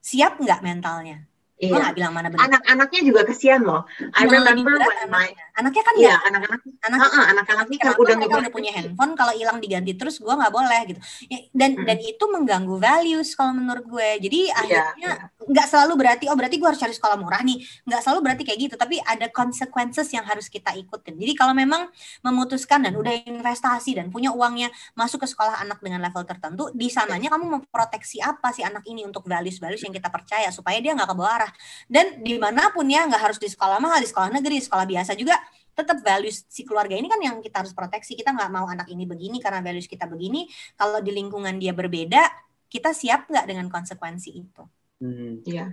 siap 0.00 0.40
nggak 0.40 0.64
mentalnya? 0.64 1.28
Iya. 1.62 1.78
Gue 1.78 2.02
bilang 2.02 2.10
mana 2.10 2.26
benar. 2.26 2.50
Anak-anaknya 2.50 3.00
juga 3.06 3.22
kesian 3.22 3.62
loh. 3.62 3.86
I 4.18 4.26
remember 4.26 4.74
when 4.82 5.06
my 5.06 5.30
anaknya 5.52 5.82
kan 5.84 5.94
ya 6.00 6.16
anak-anak 6.24 6.60
anak 6.64 6.98
uh, 7.12 7.26
anak-anaknya 7.36 7.78
kan 7.78 7.92
udah 8.00 8.16
mereka 8.16 8.36
udah 8.40 8.52
punya 8.52 8.70
handphone 8.72 9.12
kalau 9.12 9.32
hilang 9.36 9.60
diganti 9.60 9.92
terus 9.92 10.16
gue 10.16 10.32
nggak 10.32 10.48
boleh 10.48 10.80
gitu 10.88 11.00
ya, 11.28 11.38
dan 11.52 11.76
hmm. 11.76 11.84
dan 11.84 11.98
itu 12.00 12.24
mengganggu 12.24 12.76
values 12.80 13.36
kalau 13.36 13.52
menurut 13.52 13.84
gue 13.84 14.08
jadi 14.24 14.40
yeah, 14.48 14.60
akhirnya 14.64 15.12
nggak 15.44 15.66
yeah. 15.68 15.70
selalu 15.70 15.92
berarti 16.00 16.24
oh 16.32 16.36
berarti 16.36 16.56
gue 16.56 16.68
harus 16.68 16.80
cari 16.80 16.94
sekolah 16.96 17.16
murah 17.20 17.44
nih 17.44 17.60
nggak 17.84 18.00
selalu 18.00 18.18
berarti 18.24 18.42
kayak 18.48 18.58
gitu 18.64 18.74
tapi 18.80 18.96
ada 19.04 19.28
consequences 19.28 20.08
yang 20.16 20.24
harus 20.24 20.48
kita 20.48 20.72
ikutin 20.72 21.20
jadi 21.20 21.32
kalau 21.36 21.52
memang 21.52 21.92
memutuskan 22.24 22.88
dan 22.88 22.96
udah 22.96 23.12
investasi 23.28 24.00
dan 24.00 24.08
punya 24.08 24.32
uangnya 24.32 24.72
masuk 24.96 25.22
ke 25.22 25.28
sekolah 25.28 25.60
anak 25.60 25.84
dengan 25.84 26.00
level 26.00 26.24
tertentu 26.24 26.72
di 26.72 26.88
sananya 26.88 27.28
kamu 27.28 27.60
memproteksi 27.60 28.24
apa 28.24 28.56
sih 28.56 28.64
anak 28.64 28.88
ini 28.88 29.04
untuk 29.04 29.28
values 29.28 29.60
values 29.60 29.84
yang 29.84 29.92
kita 29.92 30.08
percaya 30.08 30.48
supaya 30.48 30.80
dia 30.80 30.96
nggak 30.96 31.12
ke 31.12 31.14
bawah 31.14 31.44
arah 31.44 31.51
dan 31.86 32.20
di 32.20 32.36
mana 32.36 32.70
pun 32.70 32.86
ya 32.88 33.04
nggak 33.06 33.22
harus 33.22 33.38
di 33.38 33.48
sekolah 33.48 33.78
mahal 33.78 34.00
di 34.00 34.08
sekolah 34.08 34.28
negeri 34.32 34.60
di 34.60 34.64
sekolah 34.64 34.86
biasa 34.88 35.12
juga 35.16 35.36
tetap 35.72 36.04
values 36.04 36.44
si 36.52 36.68
keluarga 36.68 36.92
ini 36.92 37.08
kan 37.08 37.20
yang 37.20 37.40
kita 37.40 37.64
harus 37.64 37.72
proteksi. 37.72 38.12
Kita 38.12 38.36
nggak 38.36 38.50
mau 38.52 38.68
anak 38.68 38.88
ini 38.92 39.08
begini 39.08 39.40
karena 39.40 39.64
values 39.64 39.88
kita 39.88 40.04
begini. 40.04 40.44
Kalau 40.76 41.00
di 41.00 41.12
lingkungan 41.16 41.56
dia 41.56 41.72
berbeda, 41.72 42.28
kita 42.68 42.92
siap 42.92 43.28
nggak 43.28 43.48
dengan 43.48 43.66
konsekuensi 43.72 44.30
itu? 44.36 44.62
Hmm. 45.00 45.40
Ya. 45.48 45.72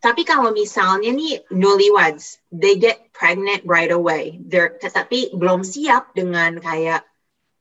Tapi 0.00 0.28
kalau 0.28 0.52
misalnya 0.52 1.08
nih 1.12 1.48
newlyweds, 1.48 2.40
they 2.52 2.76
get 2.76 3.08
pregnant 3.16 3.64
right 3.64 3.92
away. 3.92 4.36
They're, 4.44 4.76
tapi 4.76 5.32
belum 5.32 5.64
siap 5.64 6.12
dengan 6.12 6.60
kayak 6.60 7.06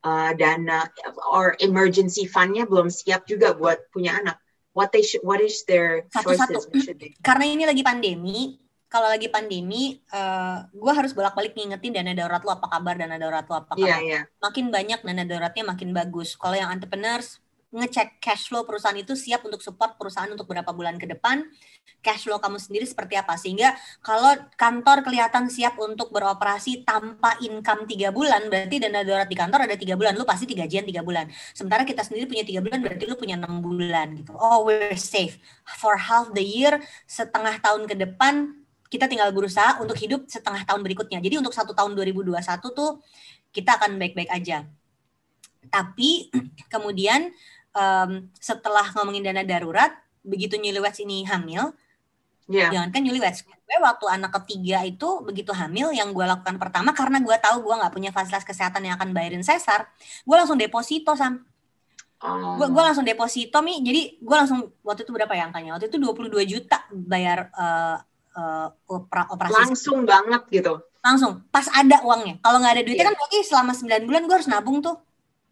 uh, 0.04 0.32
dana 0.36 0.92
or 1.32 1.56
emergency 1.64 2.28
fundnya 2.28 2.68
belum 2.68 2.92
siap 2.92 3.24
juga 3.24 3.56
buat 3.56 3.88
punya 3.96 4.20
anak. 4.20 4.38
What 4.76 4.92
they 4.92 5.08
should, 5.08 5.24
what 5.24 5.40
is 5.40 5.64
their 5.64 6.04
choices? 6.12 6.44
Satu-satu. 6.44 7.24
Karena 7.24 7.48
ini 7.48 7.64
lagi 7.64 7.80
pandemi, 7.80 8.60
kalau 8.92 9.08
lagi 9.08 9.28
pandemi, 9.32 9.98
uh, 10.12 10.20
eh, 10.20 10.58
gue 10.72 10.94
harus 10.94 11.12
bolak-balik 11.16 11.56
ngingetin 11.56 11.96
dana 11.96 12.12
darurat 12.12 12.44
lo 12.44 12.52
apa 12.60 12.68
kabar, 12.68 12.96
dana 13.00 13.16
darurat 13.16 13.48
lo 13.48 13.56
apa 13.56 13.72
iya, 13.76 13.76
kabar. 13.76 13.88
Yeah, 13.88 14.02
yeah. 14.04 14.24
Makin 14.44 14.66
banyak 14.72 15.00
dana 15.04 15.24
daruratnya 15.24 15.64
makin 15.64 15.90
bagus. 15.96 16.36
Kalau 16.36 16.56
yang 16.56 16.72
entrepreneurs 16.72 17.40
ngecek 17.76 18.24
cash 18.24 18.48
flow 18.48 18.64
perusahaan 18.64 18.96
itu 18.96 19.14
siap 19.14 19.44
untuk 19.44 19.60
support 19.60 20.00
perusahaan 20.00 20.32
untuk 20.32 20.48
berapa 20.48 20.72
bulan 20.72 20.96
ke 20.96 21.06
depan, 21.06 21.44
cash 22.00 22.26
flow 22.26 22.40
kamu 22.40 22.56
sendiri 22.56 22.88
seperti 22.88 23.20
apa 23.20 23.36
sehingga 23.36 23.76
kalau 24.00 24.32
kantor 24.56 25.04
kelihatan 25.04 25.52
siap 25.52 25.76
untuk 25.76 26.10
beroperasi 26.16 26.88
tanpa 26.88 27.36
income 27.44 27.84
tiga 27.84 28.16
bulan, 28.16 28.48
berarti 28.48 28.80
dana 28.80 29.04
darurat 29.04 29.28
di 29.28 29.38
kantor 29.38 29.68
ada 29.68 29.76
tiga 29.76 30.00
bulan, 30.00 30.16
lu 30.16 30.24
pasti 30.24 30.48
tiga 30.48 30.64
gajian 30.66 30.88
tiga 30.88 31.06
bulan. 31.06 31.30
Sementara 31.54 31.86
kita 31.86 32.02
sendiri 32.02 32.26
punya 32.26 32.42
tiga 32.48 32.64
bulan, 32.64 32.80
berarti 32.82 33.04
lu 33.06 33.20
punya 33.20 33.36
enam 33.38 33.62
bulan 33.62 34.18
gitu. 34.18 34.34
Oh, 34.34 34.66
we're 34.66 34.98
safe 34.98 35.38
for 35.78 36.00
half 36.00 36.34
the 36.34 36.42
year, 36.42 36.80
setengah 37.06 37.60
tahun 37.62 37.86
ke 37.86 37.96
depan 38.00 38.66
kita 38.90 39.12
tinggal 39.12 39.34
berusaha 39.36 39.82
untuk 39.84 39.98
hidup 40.00 40.24
setengah 40.30 40.64
tahun 40.64 40.82
berikutnya. 40.86 41.20
Jadi 41.20 41.42
untuk 41.42 41.52
satu 41.52 41.76
tahun 41.76 41.98
2021 41.98 42.40
tuh 42.72 43.04
kita 43.52 43.76
akan 43.82 44.00
baik-baik 44.00 44.32
aja. 44.32 44.64
Tapi 45.68 46.32
kemudian 46.74 47.34
um, 47.76 48.32
setelah 48.40 48.88
ngomongin 48.96 49.28
dana 49.28 49.44
darurat, 49.44 49.92
begitu 50.24 50.56
newlyweds 50.56 50.98
ini 51.04 51.28
hamil, 51.28 51.76
yeah. 52.48 52.72
jangan 52.72 52.90
kan 52.96 53.02
newlyweds. 53.04 53.44
Gue 53.44 53.78
waktu 53.84 54.06
anak 54.08 54.32
ketiga 54.42 54.82
itu 54.88 55.22
begitu 55.22 55.52
hamil, 55.52 55.92
yang 55.92 56.16
gue 56.16 56.26
lakukan 56.26 56.56
pertama 56.56 56.96
karena 56.96 57.20
gue 57.20 57.36
tahu 57.38 57.62
gue 57.68 57.76
nggak 57.76 57.94
punya 57.94 58.10
fasilitas 58.16 58.48
kesehatan 58.48 58.88
yang 58.88 58.96
akan 58.98 59.12
bayarin 59.12 59.44
sesar, 59.44 59.92
gue 60.24 60.36
langsung 60.36 60.58
deposito 60.58 61.14
sam. 61.14 61.44
Oh. 62.26 62.58
Gue 62.58 62.82
langsung 62.82 63.06
deposito 63.06 63.60
mi, 63.62 63.84
jadi 63.84 64.18
gue 64.18 64.36
langsung 64.36 64.72
waktu 64.82 65.04
itu 65.06 65.12
berapa 65.14 65.36
ya 65.36 65.52
angkanya? 65.52 65.78
Waktu 65.78 65.92
itu 65.92 66.00
22 66.00 66.48
juta 66.48 66.82
bayar 66.90 67.52
uh, 67.54 68.00
uh, 68.36 68.68
opera, 68.88 69.28
operasi 69.32 69.56
langsung 69.56 70.04
banget 70.04 70.42
gitu 70.52 70.84
langsung 71.06 71.46
pas 71.54 71.70
ada 71.72 72.02
uangnya 72.02 72.42
kalau 72.42 72.58
nggak 72.60 72.74
ada 72.76 72.84
duitnya 72.84 73.06
yeah. 73.06 73.10
kan 73.14 73.16
berarti 73.16 73.38
selama 73.46 73.72
9 73.78 74.08
bulan 74.10 74.22
gue 74.26 74.36
harus 74.36 74.50
nabung 74.50 74.78
tuh 74.82 74.98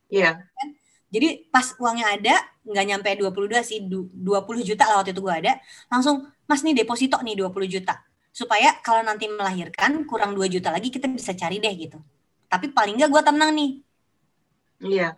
iya 0.09 0.41
yeah. 0.41 0.69
Jadi 1.13 1.45
pas 1.53 1.77
uangnya 1.77 2.17
ada 2.17 2.35
nggak 2.65 2.85
nyampe 2.89 3.09
22 3.21 3.61
sih 3.61 3.79
20 3.85 4.17
juta 4.65 4.89
lah 4.89 5.05
waktu 5.05 5.13
itu 5.13 5.21
gue 5.21 5.35
ada 5.45 5.61
langsung 5.93 6.25
mas 6.49 6.65
nih 6.65 6.73
deposito 6.73 7.21
nih 7.21 7.37
20 7.37 7.53
juta 7.69 8.01
supaya 8.33 8.73
kalau 8.81 9.05
nanti 9.05 9.29
melahirkan 9.29 10.09
kurang 10.09 10.33
2 10.33 10.49
juta 10.49 10.73
lagi 10.73 10.89
kita 10.89 11.05
bisa 11.05 11.37
cari 11.37 11.61
deh 11.61 11.69
gitu. 11.77 12.01
Tapi 12.49 12.73
paling 12.73 12.97
nggak 12.97 13.13
gue 13.13 13.21
tenang 13.21 13.51
nih. 13.53 13.71
Iya. 14.81 15.09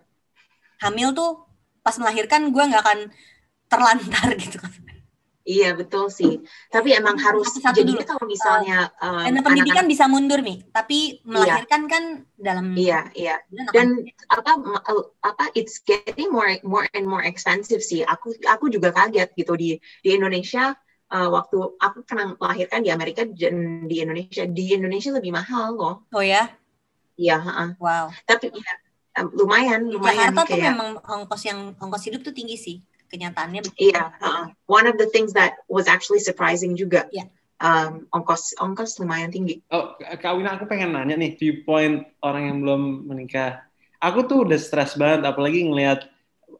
Hamil 0.83 1.15
tuh 1.15 1.47
pas 1.79 1.95
melahirkan 1.95 2.51
gue 2.51 2.63
nggak 2.67 2.83
akan 2.83 2.99
terlantar 3.71 4.27
gitu 4.43 4.59
kan 4.59 4.84
Iya 5.45 5.77
betul 5.77 6.09
sih. 6.09 6.41
Tapi 6.73 6.97
emang 6.97 7.21
harus 7.21 7.53
satu, 7.53 7.85
dulu. 7.85 8.01
kalau 8.01 8.25
misalnya 8.25 8.89
uh, 8.97 9.29
um, 9.29 9.45
pendidikan 9.45 9.85
anak 9.85 9.93
bisa 9.93 10.09
mundur 10.09 10.41
nih, 10.41 10.65
tapi 10.73 11.21
melahirkan 11.21 11.85
iya. 11.85 11.91
kan 11.93 12.03
dalam 12.33 12.65
Iya, 12.73 12.99
iya. 13.13 13.35
Dan 13.69 14.09
apa 14.33 14.57
apa 15.21 15.45
it's 15.53 15.85
getting 15.85 16.33
more 16.33 16.49
more 16.65 16.89
and 16.97 17.05
more 17.05 17.21
expensive 17.21 17.85
sih. 17.85 18.01
Aku 18.01 18.33
aku 18.49 18.73
juga 18.73 18.89
kaget 18.89 19.37
gitu 19.37 19.53
di 19.53 19.77
di 20.01 20.09
Indonesia 20.17 20.73
uh, 21.13 21.29
waktu 21.29 21.77
aku 21.77 22.01
pernah 22.09 22.33
melahirkan 22.41 22.81
di 22.81 22.89
Amerika 22.89 23.21
dan 23.29 23.85
di 23.85 24.01
Indonesia. 24.01 24.49
Di 24.49 24.73
Indonesia 24.73 25.13
lebih 25.13 25.29
mahal 25.29 25.77
loh. 25.77 26.09
Oh 26.09 26.25
ya? 26.25 26.49
Iya, 27.21 27.37
uh, 27.37 27.77
Wow. 27.77 28.09
Tapi 28.25 28.49
ya, 28.49 28.73
lumayan, 29.29 29.93
lumayan. 29.93 30.33
Jakarta 30.33 30.41
kayak, 30.41 30.49
tuh 30.49 30.67
memang 30.73 30.89
ongkos 31.05 31.41
yang 31.45 31.77
ongkos 31.77 32.09
hidup 32.09 32.25
tuh 32.25 32.33
tinggi 32.33 32.57
sih 32.57 32.77
kenyataannya 33.09 33.61
iya 33.77 34.13
uh, 34.21 34.49
one 34.65 34.89
of 34.89 34.95
the 34.97 35.09
things 35.13 35.33
that 35.33 35.59
was 35.69 35.85
actually 35.85 36.21
surprising 36.21 36.73
juga 36.73 37.05
yeah. 37.13 37.27
um, 37.61 38.09
ongkos 38.11 38.55
ongkos 38.59 38.97
lumayan 39.01 39.31
tinggi. 39.31 39.61
Oh 39.71 39.95
Kak 39.99 40.33
Wina 40.35 40.57
aku 40.57 40.65
pengen 40.67 40.93
nanya 40.93 41.15
nih 41.15 41.37
viewpoint 41.37 42.05
orang 42.25 42.43
yang 42.49 42.57
belum 42.61 42.81
menikah. 43.07 43.63
Aku 44.03 44.27
tuh 44.27 44.45
udah 44.45 44.59
stres 44.59 44.93
banget 44.99 45.25
apalagi 45.25 45.65
ngelihat 45.65 46.05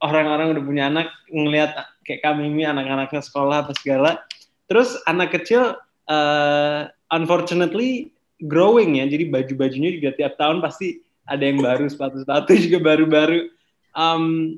orang-orang 0.02 0.56
udah 0.56 0.62
punya 0.64 0.84
anak 0.88 1.08
ngelihat 1.30 1.76
kayak 2.04 2.22
kami 2.24 2.50
ini 2.52 2.64
anak-anaknya 2.66 3.22
sekolah 3.22 3.66
apa 3.66 3.72
segala. 3.78 4.24
Terus 4.66 4.98
anak 5.06 5.36
kecil 5.36 5.78
uh, 6.10 6.80
unfortunately 7.12 8.10
growing 8.44 9.00
ya 9.00 9.08
jadi 9.08 9.30
baju-bajunya 9.32 9.96
juga 9.96 10.12
tiap 10.18 10.36
tahun 10.36 10.60
pasti 10.60 11.00
ada 11.26 11.42
yang 11.42 11.58
baru 11.60 11.90
sepatu-sepatu 11.90 12.50
juga 12.66 12.78
baru-baru. 12.82 13.50
Um, 13.96 14.56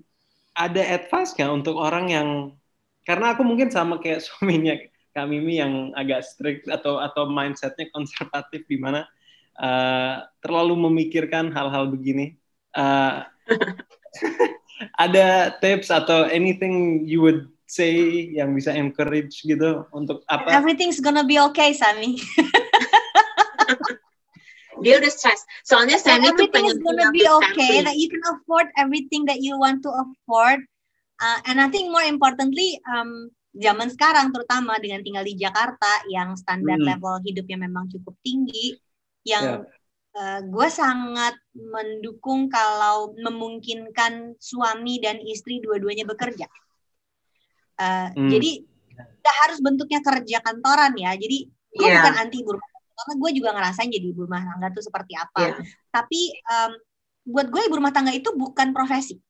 ada 0.59 0.83
advice 0.83 1.39
nggak 1.39 1.55
untuk 1.55 1.79
orang 1.79 2.11
yang 2.11 2.29
karena 3.07 3.33
aku 3.33 3.47
mungkin 3.47 3.71
sama 3.71 4.03
kayak 4.03 4.21
suaminya 4.27 4.75
Kak 5.15 5.31
Mimi 5.31 5.63
yang 5.63 5.95
agak 5.95 6.27
strict 6.27 6.67
atau 6.69 6.99
atau 7.01 7.31
mindsetnya 7.31 7.89
konservatif 7.95 8.67
di 8.67 8.77
mana 8.77 9.07
uh, 9.59 10.27
terlalu 10.45 10.77
memikirkan 10.91 11.51
hal-hal 11.51 11.91
begini. 11.91 12.39
Uh, 12.77 13.25
ada 15.05 15.59
tips 15.59 15.91
atau 15.91 16.29
anything 16.31 17.03
you 17.03 17.19
would 17.19 17.51
say 17.67 17.99
yang 18.31 18.55
bisa 18.55 18.71
encourage 18.71 19.43
gitu 19.43 19.83
untuk 19.91 20.23
apa? 20.31 20.55
Everything's 20.55 21.03
gonna 21.03 21.27
be 21.27 21.41
okay, 21.51 21.75
Sami. 21.75 22.17
dia 24.85 25.01
udah 25.01 25.13
stress. 25.13 25.41
Soalnya 25.67 25.99
Sammy 25.99 26.31
tuh 26.35 26.49
pengen 26.51 26.77
is 26.77 26.83
gonna 26.83 27.11
be 27.15 27.25
okay. 27.25 27.83
That 27.83 27.97
you 27.99 28.09
can 28.11 28.23
afford 28.29 28.71
everything 28.79 29.27
that 29.27 29.43
you 29.43 29.59
want 29.59 29.83
to 29.87 29.91
afford. 29.93 30.63
Uh, 31.19 31.39
and 31.51 31.59
I 31.59 31.67
think 31.71 31.91
more 31.91 32.07
importantly, 32.07 32.79
um, 32.87 33.31
zaman 33.57 33.91
sekarang 33.91 34.31
terutama 34.31 34.79
dengan 34.79 35.03
tinggal 35.03 35.27
di 35.27 35.35
Jakarta 35.35 36.07
yang 36.07 36.39
standar 36.39 36.79
hmm. 36.79 36.87
level 36.87 37.19
hidupnya 37.27 37.59
memang 37.59 37.91
cukup 37.91 38.15
tinggi, 38.23 38.79
yang 39.27 39.65
yeah. 39.65 39.77
Uh, 40.19 40.43
gue 40.43 40.67
sangat 40.67 41.37
mendukung 41.55 42.51
kalau 42.51 43.15
memungkinkan 43.23 44.35
suami 44.43 44.99
dan 44.99 45.23
istri 45.23 45.63
dua-duanya 45.63 46.03
bekerja. 46.09 46.49
Uh, 47.79 48.11
hmm. 48.17 48.27
Jadi 48.27 48.67
harus 49.47 49.59
bentuknya 49.63 50.01
kerja 50.03 50.43
kantoran 50.43 50.97
ya. 50.99 51.15
Jadi 51.15 51.47
gue 51.49 51.87
yeah. 51.87 52.03
bukan 52.03 52.15
anti 52.19 52.37
ibu 52.43 52.51
rumah 52.57 52.71
karena 52.99 53.15
gue 53.15 53.31
juga 53.39 53.51
ngerasain 53.55 53.91
jadi 53.95 54.07
ibu 54.11 54.27
rumah 54.27 54.43
tangga 54.43 54.69
tuh 54.75 54.83
seperti 54.83 55.15
apa. 55.15 55.55
Yeah. 55.55 55.57
Tapi 55.95 56.21
um, 56.51 56.73
buat 57.29 57.47
gue 57.47 57.61
ibu 57.71 57.75
rumah 57.79 57.95
tangga 57.95 58.11
itu 58.11 58.35
bukan 58.35 58.75
profesi. 58.75 59.23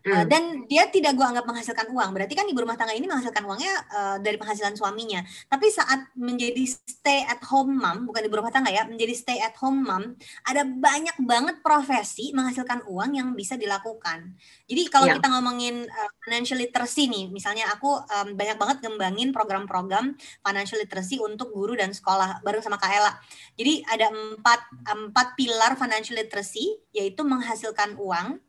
Uh, 0.00 0.24
dan 0.24 0.64
dia 0.64 0.88
tidak 0.88 1.12
gue 1.12 1.26
anggap 1.26 1.44
menghasilkan 1.44 1.92
uang. 1.92 2.16
Berarti 2.16 2.32
kan 2.32 2.48
ibu 2.48 2.56
rumah 2.56 2.72
tangga 2.72 2.96
ini 2.96 3.04
menghasilkan 3.04 3.44
uangnya 3.44 3.72
uh, 3.92 4.16
dari 4.16 4.40
penghasilan 4.40 4.72
suaminya. 4.72 5.20
Tapi 5.44 5.68
saat 5.68 6.08
menjadi 6.16 6.64
stay 6.64 7.20
at 7.28 7.44
home 7.44 7.76
mom, 7.76 8.08
bukan 8.08 8.24
ibu 8.24 8.40
rumah 8.40 8.48
tangga 8.48 8.72
ya, 8.72 8.88
menjadi 8.88 9.12
stay 9.12 9.38
at 9.44 9.52
home 9.60 9.84
mom, 9.84 10.16
ada 10.48 10.64
banyak 10.64 11.20
banget 11.20 11.60
profesi 11.60 12.32
menghasilkan 12.32 12.88
uang 12.88 13.12
yang 13.12 13.28
bisa 13.36 13.60
dilakukan. 13.60 14.32
Jadi 14.64 14.82
kalau 14.88 15.06
yeah. 15.12 15.16
kita 15.20 15.28
ngomongin 15.36 15.84
uh, 15.84 16.10
financial 16.24 16.56
literacy 16.56 17.04
nih, 17.04 17.28
misalnya 17.28 17.68
aku 17.68 18.00
um, 18.00 18.28
banyak 18.32 18.56
banget 18.56 18.76
ngembangin 18.80 19.36
program-program 19.36 20.16
financial 20.40 20.80
literacy 20.80 21.20
untuk 21.20 21.52
guru 21.52 21.76
dan 21.76 21.92
sekolah 21.92 22.40
bareng 22.40 22.64
sama 22.64 22.80
Kak 22.80 22.88
Ella. 22.88 23.12
Jadi 23.52 23.84
ada 23.84 24.08
empat 24.08 24.60
empat 24.96 25.36
pilar 25.36 25.76
financial 25.76 26.16
literacy, 26.16 26.80
yaitu 26.96 27.20
menghasilkan 27.20 28.00
uang 28.00 28.40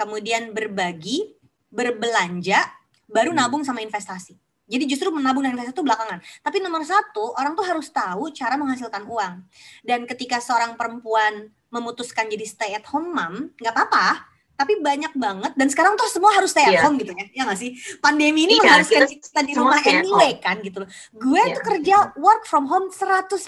kemudian 0.00 0.56
berbagi, 0.56 1.36
berbelanja, 1.68 2.64
baru 3.04 3.36
hmm. 3.36 3.38
nabung 3.44 3.62
sama 3.68 3.84
investasi. 3.84 4.40
Jadi 4.70 4.86
justru 4.86 5.10
menabung 5.10 5.42
dan 5.42 5.52
investasi 5.52 5.74
itu 5.74 5.84
belakangan. 5.84 6.22
Tapi 6.46 6.62
nomor 6.62 6.86
satu, 6.86 7.34
orang 7.34 7.58
tuh 7.58 7.66
harus 7.66 7.90
tahu 7.90 8.30
cara 8.30 8.54
menghasilkan 8.54 9.02
uang. 9.02 9.42
Dan 9.82 10.06
ketika 10.06 10.38
seorang 10.38 10.78
perempuan 10.78 11.50
memutuskan 11.74 12.30
jadi 12.30 12.46
stay 12.46 12.72
at 12.78 12.86
home 12.86 13.10
mom, 13.10 13.50
nggak 13.58 13.74
apa-apa. 13.74 14.30
Tapi 14.54 14.76
banyak 14.76 15.16
banget 15.16 15.56
dan 15.56 15.72
sekarang 15.72 15.96
tuh 15.96 16.04
semua 16.12 16.36
harus 16.36 16.52
stay 16.52 16.60
at 16.60 16.76
yeah. 16.76 16.84
home 16.84 17.00
gitu 17.00 17.16
ya. 17.16 17.26
Ya 17.32 17.42
nggak 17.48 17.58
sih? 17.58 17.72
Pandemi 17.96 18.44
ini 18.44 18.60
yeah, 18.60 18.76
mengharuskan 18.76 19.08
kita, 19.08 19.24
kita 19.32 19.40
di 19.48 19.52
rumah 19.56 19.80
anyway 19.80 20.36
kan 20.36 20.60
gitu 20.60 20.84
loh. 20.84 20.88
Gue 21.16 21.40
yeah. 21.40 21.56
tuh 21.56 21.62
kerja 21.64 21.96
work 22.20 22.44
from 22.44 22.68
home 22.68 22.92
100%. 22.92 23.40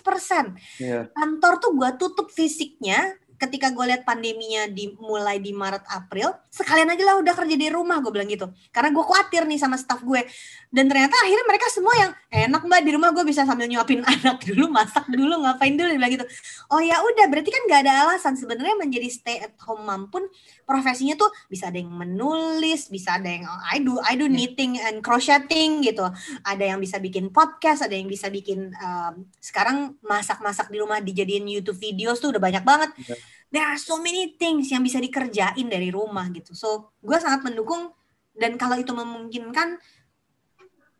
Yeah. 0.80 1.12
Kantor 1.12 1.52
tuh 1.60 1.70
gue 1.76 1.90
tutup 2.00 2.32
fisiknya 2.32 3.12
ketika 3.42 3.74
gue 3.74 3.84
lihat 3.90 4.06
pandeminya 4.06 4.70
dimulai 4.70 5.42
di 5.42 5.50
Maret 5.50 5.82
April 5.90 6.30
sekalian 6.46 6.86
aja 6.94 7.02
lah 7.02 7.16
udah 7.18 7.34
kerja 7.34 7.58
di 7.58 7.66
rumah 7.74 7.98
gue 7.98 8.14
bilang 8.14 8.30
gitu. 8.30 8.46
Karena 8.70 8.94
gue 8.94 9.02
khawatir 9.02 9.42
nih 9.50 9.58
sama 9.58 9.74
staff 9.74 9.98
gue. 10.06 10.22
Dan 10.70 10.86
ternyata 10.86 11.18
akhirnya 11.18 11.44
mereka 11.50 11.66
semua 11.74 11.94
yang 11.98 12.12
enak 12.30 12.62
mbak 12.62 12.80
di 12.86 12.90
rumah 12.94 13.10
gue 13.10 13.24
bisa 13.26 13.42
sambil 13.42 13.66
nyuapin 13.66 14.06
anak 14.14 14.46
dulu 14.46 14.70
masak 14.70 15.10
dulu 15.10 15.42
ngapain 15.42 15.74
dulu 15.74 15.90
bilang 15.98 16.12
gitu. 16.14 16.26
Oh 16.70 16.78
ya 16.78 17.02
udah 17.02 17.26
berarti 17.26 17.50
kan 17.50 17.62
gak 17.66 17.80
ada 17.82 17.92
alasan. 18.06 18.38
Sebenarnya 18.38 18.78
menjadi 18.78 19.08
stay 19.10 19.42
at 19.42 19.58
home 19.66 19.82
mom 19.82 20.06
pun 20.06 20.22
profesinya 20.62 21.18
tuh 21.18 21.32
bisa 21.50 21.74
ada 21.74 21.82
yang 21.82 21.90
menulis 21.90 22.86
bisa 22.94 23.18
ada 23.18 23.26
yang 23.26 23.44
I 23.74 23.82
do 23.82 23.98
I 24.06 24.14
do 24.14 24.30
iya. 24.30 24.38
knitting 24.38 24.72
and 24.78 25.02
crocheting 25.02 25.82
gitu. 25.82 26.06
Ada 26.46 26.76
yang 26.76 26.78
bisa 26.78 27.02
bikin 27.02 27.34
podcast 27.34 27.82
ada 27.82 27.98
yang 27.98 28.06
bisa 28.06 28.30
bikin 28.30 28.70
um, 28.78 29.26
sekarang 29.42 29.98
masak-masak 30.06 30.70
di 30.70 30.78
rumah 30.78 31.02
dijadiin 31.02 31.48
YouTube 31.50 31.80
videos 31.82 32.22
tuh 32.22 32.30
udah 32.30 32.38
banyak 32.38 32.62
banget. 32.62 32.92
Yeah 33.10 33.31
there 33.52 33.68
are 33.68 33.76
so 33.78 34.00
many 34.00 34.34
things 34.40 34.72
yang 34.72 34.80
bisa 34.80 34.98
dikerjain 34.98 35.68
dari 35.68 35.92
rumah 35.92 36.26
gitu. 36.32 36.56
So, 36.56 36.96
gue 37.04 37.14
sangat 37.20 37.44
mendukung 37.44 37.92
dan 38.32 38.56
kalau 38.56 38.80
itu 38.80 38.96
memungkinkan 38.96 39.76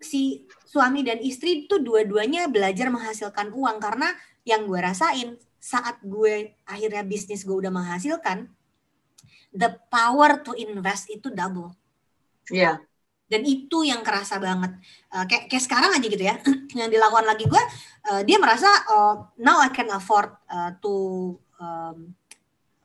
si 0.03 0.45
suami 0.69 1.01
dan 1.01 1.19
istri 1.25 1.65
itu 1.65 1.81
dua-duanya 1.81 2.53
belajar 2.53 2.93
menghasilkan 2.93 3.55
uang 3.57 3.81
karena 3.81 4.13
yang 4.45 4.69
gue 4.69 4.77
rasain 4.77 5.41
saat 5.63 5.97
gue 6.05 6.59
akhirnya 6.69 7.07
bisnis 7.07 7.47
gue 7.47 7.55
udah 7.55 7.71
menghasilkan, 7.73 8.51
the 9.55 9.71
power 9.89 10.43
to 10.43 10.53
invest 10.59 11.09
itu 11.09 11.33
double. 11.33 11.73
Iya. 12.53 12.61
Yeah. 12.61 12.77
Dan 13.33 13.49
itu 13.49 13.81
yang 13.89 14.05
kerasa 14.05 14.37
banget. 14.37 14.77
Uh, 15.09 15.25
kayak, 15.25 15.49
kayak 15.49 15.65
sekarang 15.65 15.97
aja 15.97 16.05
gitu 16.05 16.21
ya, 16.21 16.37
yang 16.85 16.93
dilakukan 16.93 17.25
lagi 17.25 17.49
gue, 17.49 17.63
uh, 18.13 18.21
dia 18.29 18.37
merasa 18.37 18.69
uh, 18.93 19.25
now 19.41 19.57
I 19.63 19.73
can 19.73 19.89
afford 19.89 20.37
uh, 20.53 20.77
to 20.85 20.93
um, 21.57 22.13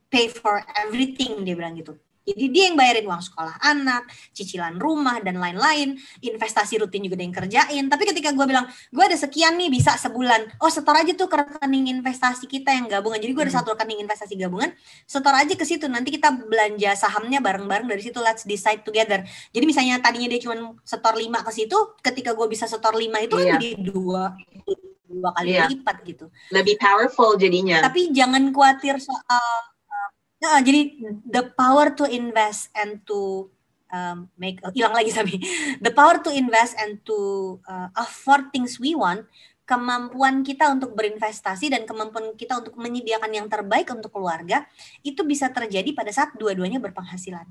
pay 0.08 0.32
for 0.32 0.64
everything 0.76 1.44
dia 1.44 1.56
bilang 1.56 1.76
gitu. 1.76 1.96
Jadi 2.28 2.44
dia 2.52 2.64
yang 2.68 2.76
bayarin 2.76 3.08
uang 3.08 3.24
sekolah 3.24 3.56
anak, 3.64 4.04
cicilan 4.36 4.76
rumah 4.76 5.24
dan 5.24 5.40
lain-lain, 5.40 5.96
investasi 6.20 6.76
rutin 6.84 7.08
juga 7.08 7.16
dia 7.16 7.24
yang 7.24 7.32
kerjain. 7.40 7.84
Tapi 7.88 8.04
ketika 8.04 8.36
gue 8.36 8.44
bilang, 8.44 8.68
gue 8.68 9.04
ada 9.08 9.16
sekian 9.16 9.56
nih 9.56 9.72
bisa 9.72 9.96
sebulan, 9.96 10.60
oh 10.60 10.68
setor 10.68 11.00
aja 11.00 11.16
tuh 11.16 11.32
ke 11.32 11.40
rekening 11.40 11.88
investasi 11.88 12.44
kita 12.52 12.76
yang 12.76 12.92
gabungan. 12.92 13.24
Jadi 13.24 13.32
gue 13.32 13.44
ada 13.48 13.54
hmm. 13.56 13.60
satu 13.64 13.80
rekening 13.80 14.04
investasi 14.04 14.36
gabungan, 14.36 14.76
setor 15.08 15.34
aja 15.40 15.56
ke 15.56 15.64
situ. 15.64 15.88
Nanti 15.88 16.20
kita 16.20 16.36
belanja 16.36 17.00
sahamnya 17.00 17.40
bareng-bareng 17.40 17.88
dari 17.88 18.04
situ. 18.04 18.20
Let's 18.20 18.44
decide 18.44 18.84
together. 18.84 19.24
Jadi 19.56 19.64
misalnya 19.64 20.04
tadinya 20.04 20.28
dia 20.28 20.44
cuma 20.44 20.76
setor 20.84 21.16
lima 21.16 21.40
ke 21.48 21.52
situ, 21.56 21.96
ketika 22.04 22.36
gue 22.36 22.48
bisa 22.52 22.68
setor 22.68 22.92
lima 23.00 23.24
itu 23.24 23.40
kan 23.40 23.48
iya. 23.48 23.56
jadi 23.56 23.70
dua 23.80 24.36
dua 25.08 25.32
kali 25.32 25.56
iya. 25.56 25.72
lipat 25.72 26.04
gitu. 26.04 26.28
Lebih 26.52 26.76
powerful 26.76 27.40
jadinya. 27.40 27.80
Tapi 27.88 28.12
jangan 28.12 28.52
khawatir 28.52 29.00
soal 29.00 29.77
Nah, 30.38 30.62
jadi 30.62 30.94
the 31.26 31.50
power 31.58 31.90
to 31.98 32.06
invest 32.06 32.70
and 32.78 33.02
to 33.10 33.50
um, 33.90 34.30
make 34.38 34.62
uh, 34.62 34.72
hilang 34.74 34.94
lagi 34.94 35.10
Sami. 35.16 35.42
The 35.82 35.94
power 35.94 36.22
to 36.22 36.30
invest 36.30 36.78
and 36.78 37.02
to 37.10 37.18
uh, 37.66 37.90
afford 37.98 38.54
things 38.54 38.78
we 38.78 38.94
want, 38.94 39.26
kemampuan 39.68 40.48
kita 40.48 40.72
untuk 40.72 40.96
berinvestasi 40.96 41.74
dan 41.74 41.84
kemampuan 41.84 42.38
kita 42.40 42.64
untuk 42.64 42.80
menyediakan 42.80 43.32
yang 43.36 43.48
terbaik 43.52 43.92
untuk 43.92 44.16
keluarga 44.16 44.64
itu 45.04 45.28
bisa 45.28 45.52
terjadi 45.52 45.92
pada 45.92 46.14
saat 46.14 46.32
dua-duanya 46.40 46.80
berpenghasilan. 46.80 47.44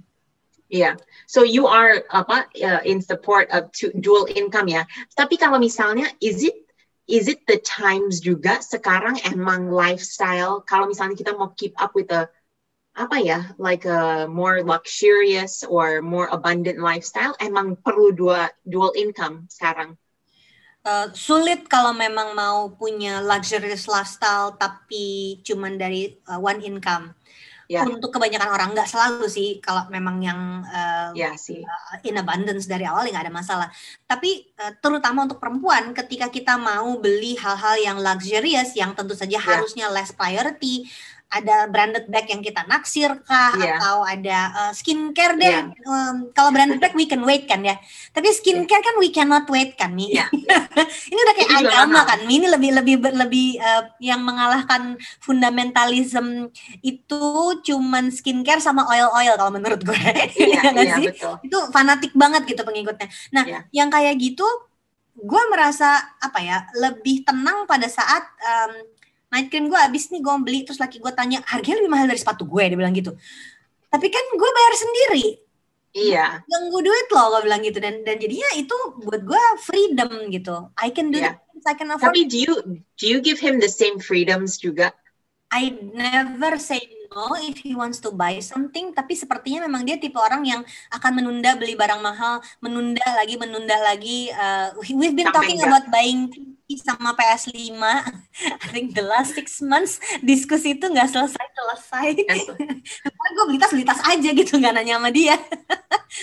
Iya, 0.67 0.83
yeah. 0.83 0.95
so 1.31 1.47
you 1.47 1.71
are 1.71 2.03
apa 2.11 2.51
uh, 2.59 2.83
in 2.83 2.99
support 2.99 3.47
of 3.55 3.71
two, 3.71 3.95
dual 4.03 4.27
income 4.27 4.67
ya. 4.67 4.83
Tapi 5.15 5.39
kalau 5.39 5.63
misalnya, 5.63 6.11
is 6.19 6.43
it 6.43 6.67
is 7.07 7.31
it 7.31 7.47
the 7.47 7.63
times 7.63 8.19
juga 8.19 8.59
sekarang 8.59 9.15
emang 9.23 9.71
lifestyle 9.71 10.67
kalau 10.67 10.91
misalnya 10.91 11.15
kita 11.15 11.39
mau 11.39 11.55
keep 11.55 11.71
up 11.79 11.95
with 11.95 12.11
the 12.11 12.27
apa 12.97 13.21
ya 13.21 13.53
like 13.61 13.85
a 13.85 14.25
more 14.25 14.65
luxurious 14.65 15.61
or 15.69 16.01
more 16.01 16.33
abundant 16.33 16.81
lifestyle 16.81 17.37
emang 17.45 17.77
perlu 17.85 18.09
dua 18.17 18.49
dual 18.65 18.97
income 18.97 19.45
sekarang 19.53 20.01
uh, 20.89 21.13
sulit 21.13 21.69
kalau 21.69 21.93
memang 21.93 22.33
mau 22.33 22.73
punya 22.73 23.21
luxurious 23.21 23.85
lifestyle 23.85 24.57
tapi 24.57 25.39
cuman 25.45 25.77
dari 25.77 26.17
uh, 26.25 26.41
one 26.41 26.65
income 26.65 27.13
yeah. 27.69 27.83
untuk 27.83 28.15
kebanyakan 28.15 28.49
orang 28.49 28.71
nggak 28.73 28.89
selalu 28.89 29.27
sih 29.27 29.59
kalau 29.59 29.85
memang 29.91 30.23
yang 30.23 30.41
uh, 30.65 31.11
yeah, 31.13 31.35
sih. 31.35 31.63
Uh, 31.63 32.01
in 32.07 32.17
abundance 32.17 32.65
dari 32.71 32.87
awal 32.87 33.07
nggak 33.07 33.27
ada 33.27 33.35
masalah 33.35 33.69
tapi 34.07 34.47
uh, 34.63 34.73
terutama 34.79 35.27
untuk 35.27 35.43
perempuan 35.43 35.91
ketika 35.93 36.31
kita 36.31 36.55
mau 36.57 36.97
beli 36.97 37.35
hal-hal 37.37 37.77
yang 37.77 37.99
luxurious 37.99 38.73
yang 38.79 38.95
tentu 38.95 39.13
saja 39.13 39.37
yeah. 39.37 39.43
harusnya 39.43 39.87
less 39.91 40.15
priority 40.15 40.87
ada 41.27 41.67
branded 41.67 42.07
bag 42.07 42.31
yang 42.31 42.39
kita 42.39 42.63
naksir 42.71 43.11
kah 43.27 43.51
yeah. 43.59 43.83
atau 43.83 44.07
ada 44.07 44.39
uh, 44.55 44.73
skincare 44.73 45.35
deh 45.35 45.59
yeah. 45.59 45.91
um, 45.91 46.31
kalau 46.31 46.55
branded 46.55 46.79
bag 46.79 46.95
we 46.95 47.11
can 47.11 47.27
wait 47.27 47.51
kan 47.51 47.67
ya 47.67 47.75
tapi 48.15 48.31
skincare 48.31 48.79
yeah. 48.79 48.87
kan 48.87 48.95
we 49.03 49.11
cannot 49.11 49.47
wait 49.51 49.75
kan 49.75 49.91
nih 49.99 50.15
yeah. 50.23 50.31
ini 51.11 51.19
udah 51.19 51.35
kayak 51.35 51.53
agama 51.67 52.01
kan 52.07 52.23
ini 52.31 52.47
lebih 52.47 52.71
lebih 52.79 52.95
lebih 53.11 53.49
uh, 53.59 53.91
yang 53.99 54.23
mengalahkan 54.23 54.95
fundamentalism 55.19 56.47
itu 56.87 57.23
cuman 57.67 58.15
skincare 58.15 58.63
sama 58.63 58.87
oil 58.87 59.11
oil 59.19 59.35
kalau 59.35 59.51
menurut 59.51 59.83
gue 59.83 59.99
yeah, 60.39 60.71
ya 60.71 60.79
yeah, 60.79 60.97
sih 61.03 61.07
betul. 61.11 61.35
itu 61.43 61.59
fanatik 61.75 62.13
banget 62.15 62.47
gitu 62.47 62.63
pengikutnya 62.63 63.11
nah 63.35 63.45
yeah. 63.45 63.63
yang 63.75 63.91
kayak 63.91 64.15
gitu 64.23 64.47
gue 65.17 65.43
merasa 65.49 65.97
apa 66.21 66.39
ya 66.45 66.59
lebih 66.77 67.25
tenang 67.25 67.65
pada 67.65 67.89
saat 67.89 68.21
um, 68.37 68.73
night 69.33 69.49
cream 69.51 69.67
gue 69.67 69.79
habis 69.79 70.09
nih 70.13 70.23
gue 70.23 70.35
beli 70.43 70.61
terus 70.63 70.79
laki 70.79 71.03
gue 71.03 71.13
tanya 71.13 71.43
harganya 71.47 71.83
lebih 71.83 71.93
mahal 71.93 72.07
dari 72.07 72.21
sepatu 72.21 72.47
gue? 72.47 72.63
Dia 72.67 72.79
bilang 72.79 72.95
gitu. 72.95 73.13
Tapi 73.91 74.07
kan 74.11 74.25
gue 74.35 74.51
bayar 74.51 74.75
sendiri. 74.77 75.27
Iya. 75.97 76.27
Ganggu 76.45 76.79
duit 76.85 77.09
loh 77.09 77.27
gue 77.37 77.41
bilang 77.49 77.61
gitu. 77.65 77.79
Dan 77.81 78.05
dan 78.05 78.21
jadinya 78.21 78.51
itu 78.55 78.77
buat 79.01 79.23
gue 79.25 79.43
freedom 79.65 80.11
gitu. 80.29 80.69
I 80.77 80.93
can 80.93 81.09
do 81.09 81.25
yeah. 81.25 81.41
I 81.65 81.75
can 81.75 81.89
afford. 81.91 82.13
Tapi 82.13 82.29
do 82.29 82.37
you 82.37 82.55
do 83.01 83.05
you 83.09 83.19
give 83.25 83.41
him 83.41 83.59
the 83.59 83.71
same 83.71 83.97
freedoms 83.99 84.61
juga? 84.61 84.93
I 85.49 85.73
never 85.95 86.59
say 86.59 86.83
no 87.09 87.39
if 87.39 87.63
he 87.63 87.73
wants 87.73 88.03
to 88.05 88.13
buy 88.13 88.39
something. 88.45 88.93
Tapi 88.93 89.17
sepertinya 89.17 89.65
memang 89.65 89.89
dia 89.89 89.97
tipe 89.97 90.21
orang 90.21 90.45
yang 90.45 90.63
akan 90.93 91.13
menunda 91.17 91.57
beli 91.57 91.73
barang 91.73 92.03
mahal 92.05 92.45
menunda 92.61 93.07
lagi 93.17 93.35
menunda 93.41 93.77
lagi 93.81 94.29
uh, 94.37 94.77
we've 94.93 95.17
been 95.17 95.31
Sampai 95.33 95.39
talking 95.39 95.59
enggak. 95.65 95.71
about 95.73 95.85
buying 95.89 96.29
sama 96.75 97.15
PS5 97.15 97.79
I 98.65 98.67
think 98.75 98.99
the 98.99 99.07
last 99.07 99.39
six 99.39 99.63
months 99.63 100.03
diskusi 100.19 100.75
itu 100.75 100.91
nggak 100.91 101.07
selesai 101.15 101.47
selesai. 101.55 102.09
Karena 102.27 103.29
gue 103.39 103.45
beli 103.47 103.59
tas 103.63 103.71
beli 103.71 103.87
tas 103.87 104.03
aja 104.03 104.29
gitu 104.35 104.59
nggak 104.59 104.75
nanya 104.75 104.99
sama 104.99 105.11
dia. 105.15 105.39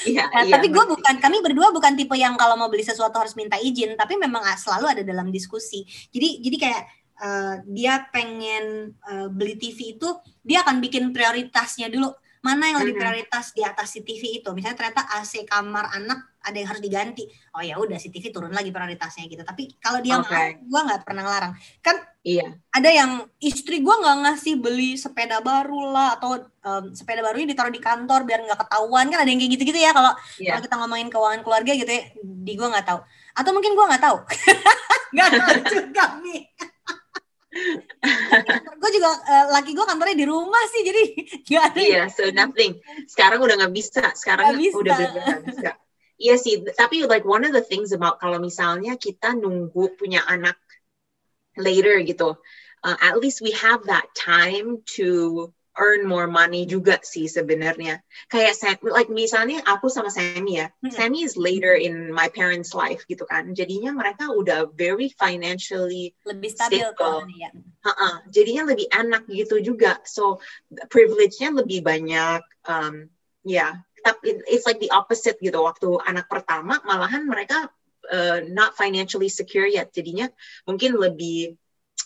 Iya, 0.04 0.26
nah, 0.32 0.42
iya, 0.42 0.58
tapi 0.58 0.74
gue 0.74 0.84
bukan 0.90 1.22
kami 1.22 1.38
berdua 1.44 1.70
bukan 1.70 1.94
tipe 1.94 2.18
yang 2.18 2.34
kalau 2.34 2.58
mau 2.58 2.66
beli 2.66 2.82
sesuatu 2.82 3.14
harus 3.20 3.38
minta 3.38 3.62
izin 3.62 3.94
tapi 3.94 4.18
memang 4.18 4.42
selalu 4.58 4.90
ada 4.90 5.04
dalam 5.06 5.30
diskusi. 5.30 5.86
Jadi 6.10 6.42
jadi 6.42 6.58
kayak 6.58 6.84
uh, 7.22 7.56
dia 7.70 8.02
pengen 8.10 8.96
uh, 9.06 9.28
beli 9.30 9.54
TV 9.60 9.94
itu 9.94 10.10
dia 10.42 10.66
akan 10.66 10.82
bikin 10.82 11.14
prioritasnya 11.14 11.94
dulu 11.94 12.10
mana 12.44 12.68
yang 12.68 12.84
lebih 12.84 13.00
prioritas 13.00 13.56
di 13.56 13.64
atas 13.64 13.96
si 13.96 14.04
TV 14.04 14.44
itu? 14.44 14.52
Misalnya 14.52 14.76
ternyata 14.76 15.08
AC 15.16 15.48
kamar 15.48 15.96
anak 15.96 16.28
ada 16.44 16.60
yang 16.60 16.68
harus 16.68 16.84
diganti. 16.84 17.24
Oh 17.56 17.64
ya 17.64 17.80
udah 17.80 17.96
si 17.96 18.12
TV 18.12 18.36
turun 18.36 18.52
lagi 18.52 18.68
prioritasnya 18.68 19.32
gitu. 19.32 19.48
Tapi 19.48 19.80
kalau 19.80 20.04
dia 20.04 20.20
okay. 20.20 20.60
mau 20.60 20.68
gue 20.68 20.82
nggak 20.92 21.02
pernah 21.08 21.24
ngelarang. 21.24 21.54
Kan 21.80 22.04
iya. 22.28 22.52
ada 22.76 22.90
yang 22.92 23.24
istri 23.40 23.80
gue 23.80 23.96
nggak 23.96 24.18
ngasih 24.28 24.60
beli 24.60 25.00
sepeda 25.00 25.40
baru 25.40 25.96
lah 25.96 26.20
atau 26.20 26.44
um, 26.68 26.92
sepeda 26.92 27.24
barunya 27.24 27.56
ditaruh 27.56 27.72
di 27.72 27.80
kantor 27.80 28.28
biar 28.28 28.44
nggak 28.44 28.60
ketahuan. 28.68 29.08
Kan 29.08 29.24
ada 29.24 29.30
yang 29.32 29.40
kayak 29.40 29.52
gitu-gitu 29.56 29.80
ya 29.80 29.96
kalau 29.96 30.12
yeah. 30.36 30.60
kalau 30.60 30.62
kita 30.68 30.76
ngomongin 30.84 31.08
keuangan 31.08 31.42
keluarga 31.48 31.72
gitu 31.72 31.92
ya 31.96 32.04
di 32.20 32.54
gue 32.60 32.68
nggak 32.68 32.88
tahu. 32.92 33.00
Atau 33.40 33.56
mungkin 33.56 33.72
gue 33.72 33.86
nggak 33.88 34.04
tahu. 34.04 34.18
Nggak 35.14 35.30
tahu 35.46 35.58
juga 35.70 36.06
nih 36.26 36.42
gue 38.82 38.92
juga 38.94 39.10
uh, 39.14 39.46
laki 39.54 39.78
gue 39.78 39.86
kantornya 39.86 40.18
di 40.18 40.28
rumah 40.28 40.64
sih 40.74 40.82
jadi 40.82 41.04
nggak 41.50 41.64
ada 41.70 41.80
iya 41.80 41.94
yeah, 41.94 42.06
so 42.10 42.26
nothing. 42.34 42.82
Sekarang 43.06 43.40
udah 43.42 43.56
nggak 43.62 43.74
bisa. 43.74 44.04
Sekarang 44.18 44.54
gak 44.54 44.62
bisa. 44.62 44.76
udah 44.78 44.96
benar 45.14 45.40
bisa. 45.46 45.72
Iya 46.18 46.36
sih 46.38 46.62
tapi 46.78 47.04
like 47.10 47.26
one 47.26 47.44
of 47.44 47.52
the 47.52 47.66
things 47.66 47.92
about 47.92 48.22
kalau 48.22 48.38
misalnya 48.38 48.96
kita 48.98 49.34
nunggu 49.34 49.98
punya 49.98 50.22
anak 50.26 50.56
later 51.58 52.02
gitu 52.06 52.38
uh, 52.84 52.98
at 53.00 53.18
least 53.18 53.42
we 53.42 53.52
have 53.56 53.84
that 53.88 54.06
time 54.14 54.84
to 54.86 55.50
earn 55.78 56.06
more 56.06 56.30
money 56.30 56.70
juga 56.70 57.02
sih 57.02 57.26
sebenarnya. 57.26 58.02
Kayak 58.30 58.82
like 58.86 59.10
misalnya 59.10 59.62
aku 59.66 59.90
sama 59.90 60.14
Sammy 60.14 60.62
ya. 60.62 60.68
Hmm. 60.86 60.94
Sammy 60.94 61.26
is 61.26 61.34
later 61.34 61.74
in 61.74 62.14
my 62.14 62.30
parents' 62.30 62.78
life 62.78 63.06
gitu 63.10 63.26
kan. 63.26 63.58
Jadinya 63.58 63.94
mereka 63.94 64.30
udah 64.30 64.70
very 64.74 65.10
financially 65.18 66.14
lebih 66.26 66.54
stabil 66.54 66.86
kan 66.94 67.26
ya. 67.34 67.50
Uh-uh. 67.84 68.22
Jadinya 68.30 68.70
lebih 68.70 68.88
enak 68.94 69.26
gitu 69.30 69.62
juga. 69.62 69.98
So 70.06 70.38
privilege-nya 70.94 71.54
lebih 71.54 71.82
banyak. 71.82 72.42
Um, 72.64 73.10
ya, 73.44 73.52
yeah. 73.58 73.72
tapi 74.06 74.40
it's 74.48 74.70
like 74.70 74.80
the 74.80 74.94
opposite 74.94 75.42
gitu. 75.42 75.58
Waktu 75.58 76.00
anak 76.06 76.30
pertama 76.30 76.80
malahan 76.86 77.26
mereka 77.26 77.68
uh, 78.14 78.40
not 78.46 78.78
financially 78.78 79.28
secure 79.32 79.68
yet. 79.68 79.90
Jadinya 79.90 80.30
mungkin 80.70 80.96
lebih 81.02 81.58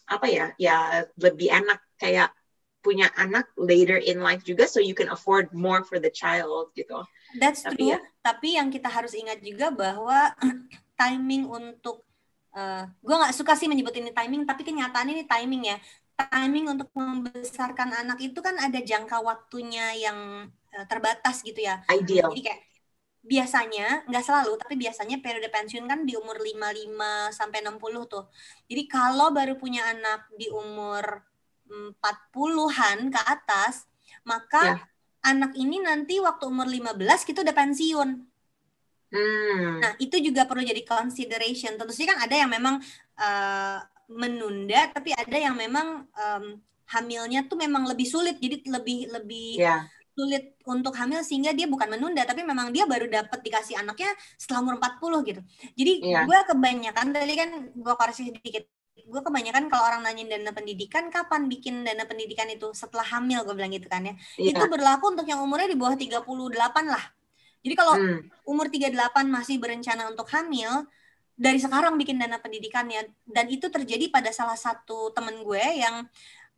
apa 0.08 0.28
ya? 0.32 0.48
Ya 0.56 1.06
lebih 1.20 1.52
enak 1.52 1.84
kayak 2.00 2.37
punya 2.88 3.12
anak 3.20 3.52
later 3.60 4.00
in 4.00 4.24
life 4.24 4.48
juga 4.48 4.64
so 4.64 4.80
you 4.80 4.96
can 4.96 5.12
afford 5.12 5.52
more 5.52 5.84
for 5.84 6.00
the 6.00 6.08
child 6.08 6.72
gitu. 6.72 7.04
That's 7.36 7.68
tapi 7.68 7.92
true. 7.92 7.92
Ya. 7.92 8.00
Tapi 8.24 8.56
yang 8.56 8.72
kita 8.72 8.88
harus 8.88 9.12
ingat 9.12 9.44
juga 9.44 9.68
bahwa 9.76 10.32
timing 11.02 11.52
untuk 11.52 12.08
uh, 12.56 12.88
eh, 12.88 12.96
gue 13.04 13.16
nggak 13.20 13.36
suka 13.36 13.60
sih 13.60 13.68
menyebut 13.68 13.92
ini 14.00 14.16
timing 14.16 14.48
tapi 14.48 14.64
kenyataan 14.64 15.12
ini 15.12 15.28
timing 15.28 15.76
ya. 15.76 15.78
Timing 16.18 16.80
untuk 16.80 16.90
membesarkan 16.96 17.94
anak 17.94 18.18
itu 18.24 18.40
kan 18.40 18.56
ada 18.58 18.80
jangka 18.80 19.22
waktunya 19.22 19.94
yang 20.00 20.48
uh, 20.48 20.86
terbatas 20.88 21.44
gitu 21.44 21.60
ya. 21.60 21.84
Ideal. 21.92 22.32
Jadi 22.32 22.42
kayak 22.48 22.62
biasanya 23.28 24.08
nggak 24.08 24.24
selalu 24.24 24.56
tapi 24.56 24.80
biasanya 24.80 25.20
periode 25.20 25.52
pensiun 25.52 25.84
kan 25.84 26.08
di 26.08 26.16
umur 26.16 26.40
55 26.40 27.36
sampai 27.36 27.60
60 27.60 28.08
tuh. 28.08 28.26
Jadi 28.72 28.84
kalau 28.88 29.36
baru 29.36 29.60
punya 29.60 29.84
anak 29.92 30.32
di 30.40 30.48
umur 30.48 31.28
40-an 31.70 32.98
ke 33.12 33.22
atas, 33.22 33.86
maka 34.24 34.64
ya. 34.64 34.76
anak 35.28 35.54
ini 35.56 35.84
nanti 35.84 36.20
waktu 36.20 36.48
umur 36.48 36.68
15 36.68 37.28
kita 37.28 37.44
udah 37.44 37.56
pensiun. 37.56 38.10
Hmm. 39.08 39.80
Nah, 39.80 39.92
itu 40.04 40.20
juga 40.20 40.44
perlu 40.44 40.68
jadi 40.68 40.84
consideration. 40.84 41.80
Tentu 41.80 41.96
saja 41.96 42.16
kan 42.16 42.20
ada 42.28 42.36
yang 42.36 42.52
memang 42.52 42.84
uh, 43.16 43.80
menunda, 44.12 44.92
tapi 44.92 45.16
ada 45.16 45.38
yang 45.38 45.56
memang 45.56 46.08
um, 46.12 46.46
hamilnya 46.92 47.48
tuh 47.48 47.60
memang 47.60 47.88
lebih 47.88 48.08
sulit, 48.08 48.40
jadi 48.40 48.64
lebih 48.68 49.12
lebih 49.12 49.60
yeah. 49.60 49.84
sulit 50.16 50.56
untuk 50.64 50.96
hamil 50.96 51.24
sehingga 51.24 51.52
dia 51.52 51.68
bukan 51.68 51.88
menunda, 51.88 52.24
tapi 52.24 52.44
memang 52.44 52.72
dia 52.72 52.88
baru 52.88 53.08
dapat 53.08 53.40
dikasih 53.44 53.80
anaknya 53.80 54.12
setelah 54.40 54.64
umur 54.64 54.76
40 54.80 55.28
gitu. 55.28 55.42
Jadi 55.76 55.94
yeah. 56.04 56.24
gue 56.24 56.40
kebanyakan 56.52 57.08
tadi 57.16 57.34
kan 57.36 57.50
gue 57.72 57.94
koreksi 57.96 58.32
sedikit 58.32 58.64
gue 59.06 59.22
kebanyakan 59.22 59.70
kalau 59.70 59.84
orang 59.86 60.02
nanyain 60.02 60.28
dana 60.28 60.50
pendidikan 60.50 61.14
kapan 61.14 61.46
bikin 61.46 61.86
dana 61.86 62.04
pendidikan 62.10 62.50
itu 62.50 62.74
setelah 62.74 63.06
hamil 63.06 63.46
gue 63.46 63.54
bilang 63.54 63.70
gitu 63.70 63.86
kan 63.86 64.02
ya 64.02 64.14
yeah. 64.40 64.56
itu 64.56 64.64
berlaku 64.66 65.14
untuk 65.14 65.28
yang 65.30 65.44
umurnya 65.44 65.70
di 65.70 65.78
bawah 65.78 65.94
38 65.94 66.26
lah 66.90 67.06
jadi 67.62 67.76
kalau 67.78 67.94
hmm. 67.96 68.50
umur 68.50 68.68
38 68.72 68.94
masih 69.28 69.56
berencana 69.62 70.10
untuk 70.10 70.26
hamil 70.34 70.88
dari 71.38 71.62
sekarang 71.62 71.96
bikin 72.02 72.18
dana 72.18 72.42
pendidikannya 72.42 73.14
dan 73.30 73.46
itu 73.54 73.70
terjadi 73.70 74.10
pada 74.10 74.34
salah 74.34 74.58
satu 74.58 75.14
temen 75.14 75.46
gue 75.46 75.62
yang 75.78 76.10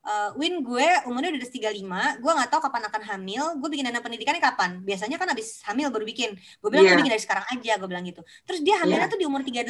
uh, 0.08 0.30
Win 0.39 0.63
gue 0.63 0.88
umurnya 1.08 1.36
udah 1.36 1.49
35, 1.52 2.23
gue 2.23 2.32
nggak 2.32 2.49
tahu 2.49 2.62
kapan 2.63 2.84
akan 2.88 3.02
hamil, 3.04 3.43
gue 3.60 3.69
bikin 3.69 3.86
dana 3.91 3.99
pendidikannya 3.99 4.39
kapan? 4.39 4.80
Biasanya 4.84 5.19
kan 5.19 5.28
abis 5.36 5.60
hamil 5.67 5.91
baru 5.91 6.08
bikin. 6.08 6.36
Gue 6.63 6.69
bilang 6.71 6.88
yeah. 6.88 6.95
gue 6.95 7.02
bikin 7.04 7.12
dari 7.12 7.23
sekarang 7.23 7.45
aja, 7.52 7.73
gue 7.75 7.89
bilang 7.89 8.06
gitu. 8.08 8.21
Terus 8.47 8.60
dia 8.63 8.80
hamilnya 8.80 9.08
yeah. 9.08 9.12
tuh 9.12 9.19
di 9.19 9.28
umur 9.28 9.41
38. 9.43 9.67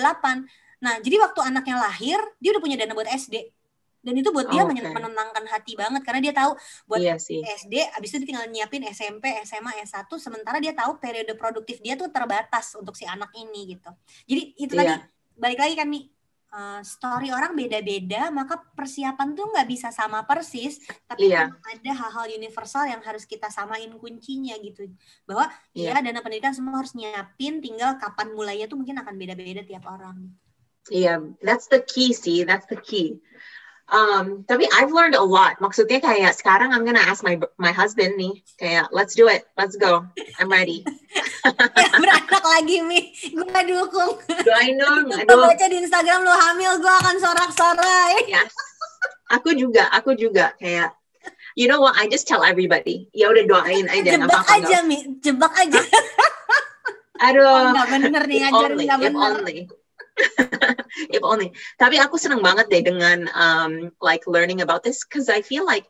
Nah, 0.79 0.99
jadi 1.03 1.19
waktu 1.19 1.39
anaknya 1.43 1.75
lahir, 1.75 2.19
dia 2.39 2.49
udah 2.55 2.63
punya 2.63 2.75
dana 2.79 2.95
buat 2.95 3.07
SD. 3.07 3.51
Dan 3.99 4.15
itu 4.15 4.31
buat 4.31 4.47
dia 4.47 4.63
okay. 4.63 4.79
menenangkan 4.79 5.43
hati 5.51 5.75
banget 5.75 6.07
karena 6.07 6.23
dia 6.23 6.31
tahu 6.31 6.55
buat 6.87 7.03
iya 7.03 7.19
sih. 7.19 7.43
SD 7.43 7.99
abis 7.99 8.15
itu 8.15 8.23
dia 8.23 8.27
tinggal 8.31 8.47
nyiapin 8.47 8.87
SMP, 8.87 9.27
SMA, 9.43 9.75
S1 9.83 10.07
sementara 10.23 10.63
dia 10.63 10.71
tahu 10.71 11.03
periode 11.03 11.35
produktif 11.35 11.83
dia 11.83 11.99
tuh 11.99 12.07
terbatas 12.07 12.79
untuk 12.79 12.95
si 12.95 13.03
anak 13.03 13.27
ini 13.35 13.75
gitu. 13.75 13.91
Jadi 14.23 14.41
itu 14.55 14.71
iya. 14.71 14.79
tadi 14.79 14.93
balik 15.35 15.59
lagi 15.59 15.75
kan 15.75 15.87
nih 15.91 16.07
uh, 16.55 16.79
story 16.79 17.35
orang 17.35 17.59
beda-beda 17.59 18.31
maka 18.31 18.59
persiapan 18.71 19.35
tuh 19.35 19.51
nggak 19.51 19.67
bisa 19.67 19.91
sama 19.91 20.23
persis 20.23 20.79
tapi 21.03 21.31
iya. 21.31 21.51
ada 21.51 21.91
hal-hal 21.91 22.39
universal 22.39 22.87
yang 22.87 23.03
harus 23.03 23.27
kita 23.27 23.51
samain 23.51 23.91
kuncinya 23.99 24.55
gitu 24.63 24.87
bahwa 25.27 25.51
iya. 25.75 25.95
ya 25.95 25.99
dana 25.99 26.23
pendidikan 26.23 26.55
semua 26.55 26.79
harus 26.79 26.95
nyiapin 26.95 27.59
tinggal 27.59 27.99
kapan 27.99 28.31
mulainya 28.31 28.71
tuh 28.71 28.79
mungkin 28.79 28.95
akan 28.99 29.15
beda-beda 29.19 29.59
tiap 29.67 29.83
orang. 29.91 30.31
Yeah, 30.89 31.21
that's 31.41 31.67
the 31.69 31.81
key 31.81 32.13
sih, 32.13 32.43
that's 32.43 32.65
the 32.67 32.77
key. 32.77 33.21
Um, 33.89 34.45
tapi 34.45 34.69
I've 34.69 34.93
learned 34.93 35.17
a 35.17 35.25
lot. 35.25 35.57
Maksudnya 35.57 35.97
kayak 35.97 36.37
sekarang 36.37 36.69
I'm 36.69 36.85
gonna 36.85 37.01
ask 37.01 37.25
my 37.25 37.41
my 37.57 37.73
husband 37.73 38.21
nih, 38.21 38.45
kayak 38.61 38.93
let's 38.93 39.17
do 39.17 39.25
it, 39.25 39.49
let's 39.57 39.73
go, 39.77 40.05
I'm 40.37 40.49
ready. 40.49 40.85
ya, 41.45 41.89
beranak 42.01 42.45
lagi 42.45 42.85
mi, 42.85 43.09
gue 43.33 43.61
dukung. 43.65 44.21
Do 44.29 44.51
I 44.53 44.77
know? 44.77 45.09
Gue 45.09 45.37
baca 45.41 45.65
di 45.65 45.77
Instagram 45.81 46.21
lo 46.21 46.33
hamil, 46.37 46.77
gue 46.77 46.93
akan 47.01 47.15
sorak-sorai. 47.17 48.29
Yes. 48.29 48.53
Aku 49.33 49.57
juga, 49.57 49.89
aku 49.89 50.13
juga 50.13 50.53
kayak 50.61 50.93
you 51.57 51.67
know 51.67 51.81
what? 51.81 51.97
I 51.97 52.05
just 52.05 52.29
tell 52.29 52.45
everybody. 52.45 53.09
Ya 53.11 53.33
udah 53.33 53.45
doain 53.49 53.89
aja. 53.89 54.15
Jebak 54.15 54.31
apa 54.31 54.53
aja, 54.61 54.77
Mi. 54.85 54.97
Jebak 55.19 55.53
aja. 55.57 55.81
Aduh. 57.19 57.43
Oh, 57.43 57.75
gak 57.75 57.87
bener 57.91 58.23
nih 58.25 58.37
ngajarin 58.47 58.77
gak 58.87 58.99
bener. 59.03 59.19
Only. 59.19 59.57
if 61.15 61.21
only. 61.23 61.51
Tapi 61.79 61.99
aku 61.99 62.19
senang 62.19 62.43
banget 62.43 62.67
deh 62.67 62.83
dengan 62.83 63.27
um, 63.31 63.93
like 64.03 64.25
learning 64.27 64.61
about 64.61 64.83
this 64.83 65.03
because 65.05 65.29
I 65.31 65.41
feel 65.41 65.63
like 65.63 65.87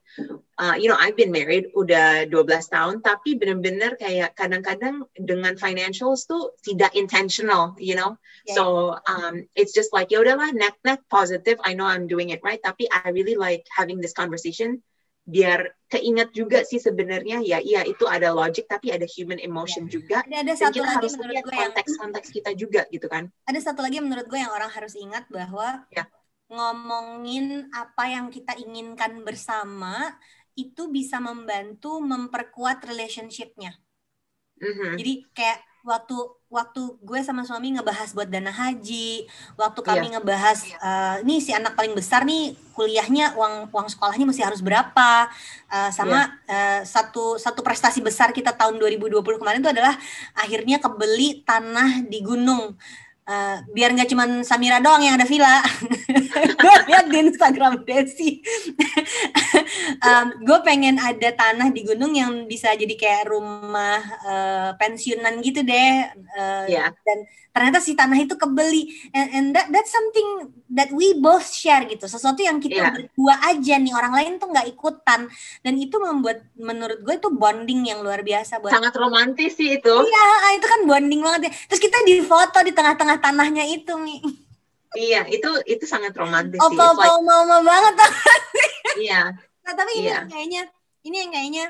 uh, 0.58 0.76
you 0.78 0.90
know 0.90 0.98
I've 0.98 1.18
been 1.18 1.34
married 1.34 1.72
udah 1.74 2.30
12 2.30 2.46
tahun 2.70 3.02
tapi 3.02 3.40
bener-bener 3.40 3.98
kayak 3.98 4.36
kadang-kadang 4.38 5.06
dengan 5.18 5.56
financials 5.58 6.26
tuh 6.30 6.54
tidak 6.62 6.94
intentional, 6.94 7.74
you 7.82 7.98
know. 7.98 8.18
Yeah. 8.46 8.56
So 8.60 8.64
um, 9.08 9.48
it's 9.58 9.74
just 9.74 9.94
like 9.96 10.14
ya 10.14 10.22
udahlah 10.22 10.54
net 10.54 10.76
net 10.86 11.02
positive. 11.10 11.58
I 11.66 11.74
know 11.74 11.88
I'm 11.88 12.06
doing 12.06 12.30
it 12.30 12.44
right 12.46 12.62
tapi 12.62 12.90
I 12.90 13.10
really 13.14 13.36
like 13.36 13.66
having 13.74 14.02
this 14.04 14.14
conversation 14.14 14.84
biar 15.30 15.78
keinget 15.90 16.34
juga 16.34 16.66
sih 16.66 16.82
sebenarnya 16.82 17.46
ya 17.46 17.62
iya 17.62 17.86
itu 17.86 18.10
ada 18.10 18.34
logic 18.34 18.66
tapi 18.66 18.90
ada 18.90 19.06
human 19.06 19.38
emotion 19.38 19.86
ya. 19.86 19.92
juga 20.02 20.18
ada, 20.26 20.42
ada 20.42 20.54
satu 20.58 20.82
kita 20.82 20.90
lagi 20.90 20.98
harus 20.98 21.14
lihat 21.22 21.46
konteks-konteks 21.46 22.28
kita 22.34 22.52
juga 22.58 22.82
gitu 22.90 23.06
kan 23.06 23.30
ada 23.46 23.60
satu 23.62 23.86
lagi 23.86 24.02
menurut 24.02 24.26
gue 24.26 24.42
yang 24.42 24.50
orang 24.50 24.74
harus 24.74 24.98
ingat 24.98 25.30
bahwa 25.30 25.86
ya. 25.94 26.10
ngomongin 26.50 27.70
apa 27.70 28.10
yang 28.10 28.34
kita 28.34 28.58
inginkan 28.58 29.22
bersama 29.22 30.18
itu 30.58 30.90
bisa 30.90 31.22
membantu 31.22 32.02
memperkuat 32.02 32.82
relationshipnya 32.90 33.78
mm-hmm. 34.58 34.94
jadi 34.98 35.14
kayak 35.38 35.60
waktu 35.84 36.16
waktu 36.50 36.82
gue 37.06 37.20
sama 37.22 37.46
suami 37.46 37.78
ngebahas 37.78 38.12
buat 38.18 38.26
dana 38.26 38.50
haji, 38.50 39.30
waktu 39.54 39.80
kami 39.86 40.10
yeah. 40.10 40.14
ngebahas 40.18 40.60
uh, 40.82 41.16
nih 41.22 41.40
si 41.40 41.52
anak 41.54 41.78
paling 41.78 41.94
besar 41.94 42.26
nih 42.26 42.58
kuliahnya 42.74 43.38
uang 43.38 43.70
uang 43.70 43.88
sekolahnya 43.88 44.26
mesti 44.26 44.42
harus 44.42 44.60
berapa, 44.60 45.30
uh, 45.70 45.90
sama 45.94 46.34
yeah. 46.50 46.82
uh, 46.82 46.82
satu 46.84 47.38
satu 47.38 47.62
prestasi 47.62 48.02
besar 48.02 48.34
kita 48.34 48.52
tahun 48.58 48.82
2020 48.82 49.22
kemarin 49.22 49.62
itu 49.62 49.72
adalah 49.72 49.94
akhirnya 50.36 50.82
kebeli 50.82 51.46
tanah 51.46 52.04
di 52.06 52.20
gunung. 52.26 52.76
Uh, 53.30 53.62
biar 53.78 53.94
nggak 53.94 54.10
cuma 54.10 54.26
Samira 54.42 54.82
doang 54.82 55.06
yang 55.06 55.14
ada 55.14 55.30
villa. 55.30 55.62
gue 56.66 56.76
lihat 56.90 57.06
di 57.14 57.30
Instagram 57.30 57.86
Desi. 57.86 58.42
um, 60.08 60.28
gue 60.44 60.60
pengen 60.66 60.98
ada 60.98 61.30
tanah 61.34 61.70
di 61.70 61.82
gunung 61.86 62.14
yang 62.16 62.46
bisa 62.46 62.74
jadi 62.76 62.94
kayak 62.96 63.30
rumah 63.30 64.02
uh, 64.26 64.70
pensiunan 64.76 65.40
gitu 65.44 65.62
deh. 65.64 66.10
Uh, 66.36 66.66
yeah. 66.68 66.90
Dan 67.06 67.26
ternyata 67.50 67.80
si 67.82 67.98
tanah 67.98 68.20
itu 68.20 68.36
kebeli. 68.38 68.90
And, 69.12 69.28
and 69.34 69.46
that 69.56 69.68
that's 69.74 69.92
something 69.92 70.54
that 70.72 70.90
we 70.94 71.18
both 71.18 71.46
share 71.50 71.84
gitu. 71.86 72.06
Sesuatu 72.06 72.40
yang 72.40 72.62
kita 72.62 72.80
yeah. 72.80 72.94
berdua 72.94 73.36
aja 73.50 73.76
nih. 73.78 73.94
Orang 73.94 74.14
lain 74.16 74.38
tuh 74.38 74.50
nggak 74.50 74.68
ikutan. 74.70 75.28
Dan 75.66 75.74
itu 75.78 75.98
membuat 76.00 76.46
menurut 76.56 77.02
gue 77.02 77.16
itu 77.18 77.30
bonding 77.34 77.90
yang 77.90 78.00
luar 78.06 78.22
biasa. 78.24 78.64
Buat 78.64 78.74
Sangat 78.74 78.94
romantis 78.96 79.58
sih 79.58 79.78
itu. 79.78 79.94
Iya, 79.94 80.28
itu 80.56 80.66
kan 80.68 80.82
bonding 80.86 81.22
banget 81.22 81.42
ya. 81.50 81.52
Terus 81.74 81.82
kita 81.82 81.98
di 82.06 82.22
foto 82.24 82.58
di 82.62 82.72
tengah-tengah 82.72 83.18
tanahnya 83.20 83.66
itu, 83.68 83.96
Mi. 84.00 84.20
Iya, 84.98 85.30
itu 85.30 85.50
itu 85.70 85.86
sangat 85.86 86.18
romantis 86.18 86.58
sih. 86.58 86.66
Opa-opa 86.66 87.06
like, 87.06 87.22
mama 87.22 87.58
banget. 87.62 87.94
iya. 89.06 89.22
Nah, 89.70 89.78
tapi 89.78 90.02
ini 90.02 90.10
yeah. 90.10 90.26
kayaknya 90.26 90.64
ini 91.06 91.16
yang 91.22 91.30
kayaknya 91.30 91.66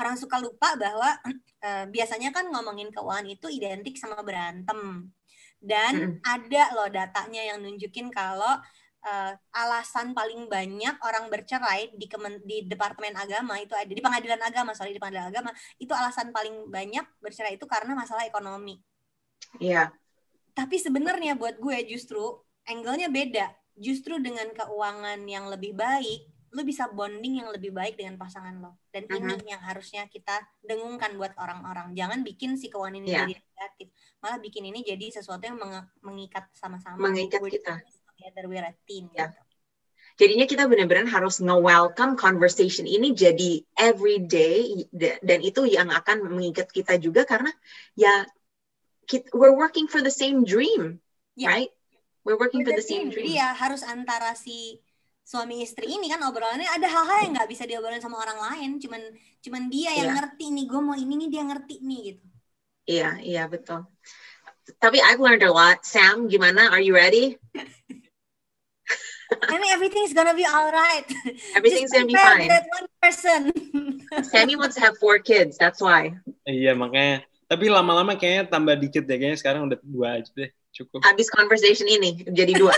orang 0.00 0.16
suka 0.16 0.40
lupa 0.40 0.72
bahwa 0.80 1.20
uh, 1.60 1.84
biasanya 1.94 2.32
kan 2.32 2.48
ngomongin 2.48 2.88
keuangan 2.88 3.28
itu 3.28 3.52
identik 3.52 4.00
sama 4.00 4.24
berantem. 4.24 5.12
Dan 5.60 6.16
mm. 6.16 6.24
ada 6.24 6.64
loh 6.72 6.88
datanya 6.88 7.44
yang 7.44 7.60
nunjukin 7.60 8.08
kalau 8.08 8.56
uh, 9.04 9.32
alasan 9.52 10.16
paling 10.16 10.48
banyak 10.48 10.96
orang 11.04 11.28
bercerai 11.28 11.92
di 11.92 12.08
kemen, 12.08 12.40
di 12.48 12.64
departemen 12.64 13.12
agama 13.20 13.60
itu 13.60 13.76
ada 13.76 13.90
di 13.90 14.00
pengadilan 14.00 14.40
agama 14.40 14.72
sorry 14.72 14.96
di 14.96 15.02
pengadilan 15.02 15.28
agama 15.28 15.50
itu 15.76 15.90
alasan 15.92 16.30
paling 16.30 16.70
banyak 16.72 17.04
bercerai 17.20 17.60
itu 17.60 17.68
karena 17.68 17.92
masalah 17.92 18.24
ekonomi. 18.24 18.80
Iya. 19.60 19.92
Yeah. 19.92 20.56
Tapi 20.56 20.80
sebenarnya 20.80 21.36
buat 21.36 21.60
gue 21.60 21.84
justru 21.84 22.40
angle-nya 22.64 23.12
beda. 23.12 23.52
Justru 23.78 24.18
dengan 24.18 24.50
keuangan 24.50 25.22
yang 25.26 25.46
lebih 25.46 25.74
baik, 25.78 26.37
lu 26.56 26.64
bisa 26.64 26.88
bonding 26.88 27.44
yang 27.44 27.48
lebih 27.52 27.76
baik 27.76 28.00
dengan 28.00 28.16
pasangan 28.16 28.56
lo 28.56 28.80
dan 28.88 29.04
uh 29.04 29.12
-huh. 29.12 29.36
ini 29.36 29.52
yang 29.52 29.60
harusnya 29.60 30.08
kita 30.08 30.40
dengungkan 30.64 31.12
buat 31.20 31.36
orang-orang 31.36 31.92
jangan 31.92 32.24
bikin 32.24 32.56
si 32.56 32.72
keuangan 32.72 33.04
ini 33.04 33.08
yeah. 33.12 33.28
jadi 33.28 33.34
negatif 33.36 33.88
malah 34.24 34.38
bikin 34.40 34.64
ini 34.64 34.80
jadi 34.80 35.06
sesuatu 35.12 35.44
yang 35.44 35.60
meng 35.60 35.84
mengikat 36.00 36.48
sama-sama 36.56 36.96
mengikat 36.96 37.44
kita 37.44 37.84
together 38.16 38.44
we're 38.48 38.64
a 38.64 38.72
team 38.88 39.12
yeah. 39.12 39.28
gitu. 39.28 39.40
jadinya 40.18 40.46
kita 40.48 40.64
benar-benar 40.64 41.06
harus 41.12 41.38
nge-welcome 41.44 42.16
conversation 42.16 42.88
ini 42.88 43.12
jadi 43.12 43.62
everyday 43.76 44.88
dan 44.96 45.44
itu 45.44 45.68
yang 45.68 45.92
akan 45.92 46.32
mengikat 46.32 46.72
kita 46.72 46.96
juga 46.96 47.28
karena 47.28 47.52
ya 47.92 48.24
kita, 49.04 49.28
we're 49.36 49.54
working 49.54 49.84
for 49.84 50.00
the 50.00 50.12
same 50.12 50.48
dream 50.48 50.96
yeah. 51.36 51.52
right 51.52 51.72
we're 52.24 52.40
working 52.40 52.64
we're 52.64 52.72
for 52.72 52.76
the, 52.76 52.82
the 52.82 52.88
same 52.88 53.12
dream 53.12 53.36
ya 53.36 53.52
harus 53.52 53.84
antara 53.84 54.32
si 54.32 54.80
suami 55.28 55.60
istri 55.60 55.84
ini 55.84 56.08
kan 56.08 56.24
obrolannya 56.24 56.64
ada 56.64 56.88
hal-hal 56.88 57.28
yang 57.28 57.32
nggak 57.36 57.52
bisa 57.52 57.68
diobrolin 57.68 58.00
sama 58.00 58.16
orang 58.24 58.40
lain. 58.40 58.80
Cuman 58.80 59.12
cuman 59.44 59.62
dia 59.68 59.92
yang 59.92 60.08
yeah. 60.08 60.16
ngerti 60.24 60.48
nih 60.48 60.64
gue 60.64 60.80
mau 60.80 60.96
ini 60.96 61.14
nih 61.20 61.28
dia 61.28 61.42
ngerti 61.44 61.84
nih 61.84 62.00
gitu. 62.08 62.24
Iya 62.88 63.10
iya 63.20 63.44
betul. 63.44 63.84
Tapi 64.80 65.04
I've 65.04 65.20
learned 65.20 65.44
a 65.44 65.52
lot. 65.52 65.84
Sam 65.84 66.32
gimana? 66.32 66.72
Are 66.72 66.80
you 66.80 66.96
ready? 66.96 67.36
I 69.28 69.60
mean 69.60 69.68
everything's 69.68 70.16
gonna 70.16 70.32
be 70.32 70.48
alright 70.48 71.04
everything's 71.56 71.92
gonna 71.92 72.08
be 72.08 72.16
fine. 72.16 72.48
that 72.48 72.64
one 72.72 72.88
person. 72.96 73.52
Sammy 74.32 74.56
wants 74.56 74.80
to 74.80 74.88
have 74.88 74.96
four 74.96 75.20
kids 75.20 75.60
that's 75.60 75.84
why. 75.84 76.16
Iya 76.48 76.72
makanya. 76.72 77.28
Tapi 77.44 77.68
lama-lama 77.68 78.16
kayaknya 78.16 78.48
tambah 78.48 78.80
dikit 78.80 79.04
deh 79.04 79.20
kayaknya 79.20 79.36
sekarang 79.36 79.68
udah 79.68 79.76
dua 79.84 80.24
aja 80.24 80.32
deh 80.32 80.48
cukup. 80.72 81.04
Habis 81.04 81.28
conversation 81.28 81.84
ini 81.84 82.24
jadi 82.32 82.56
dua 82.56 82.72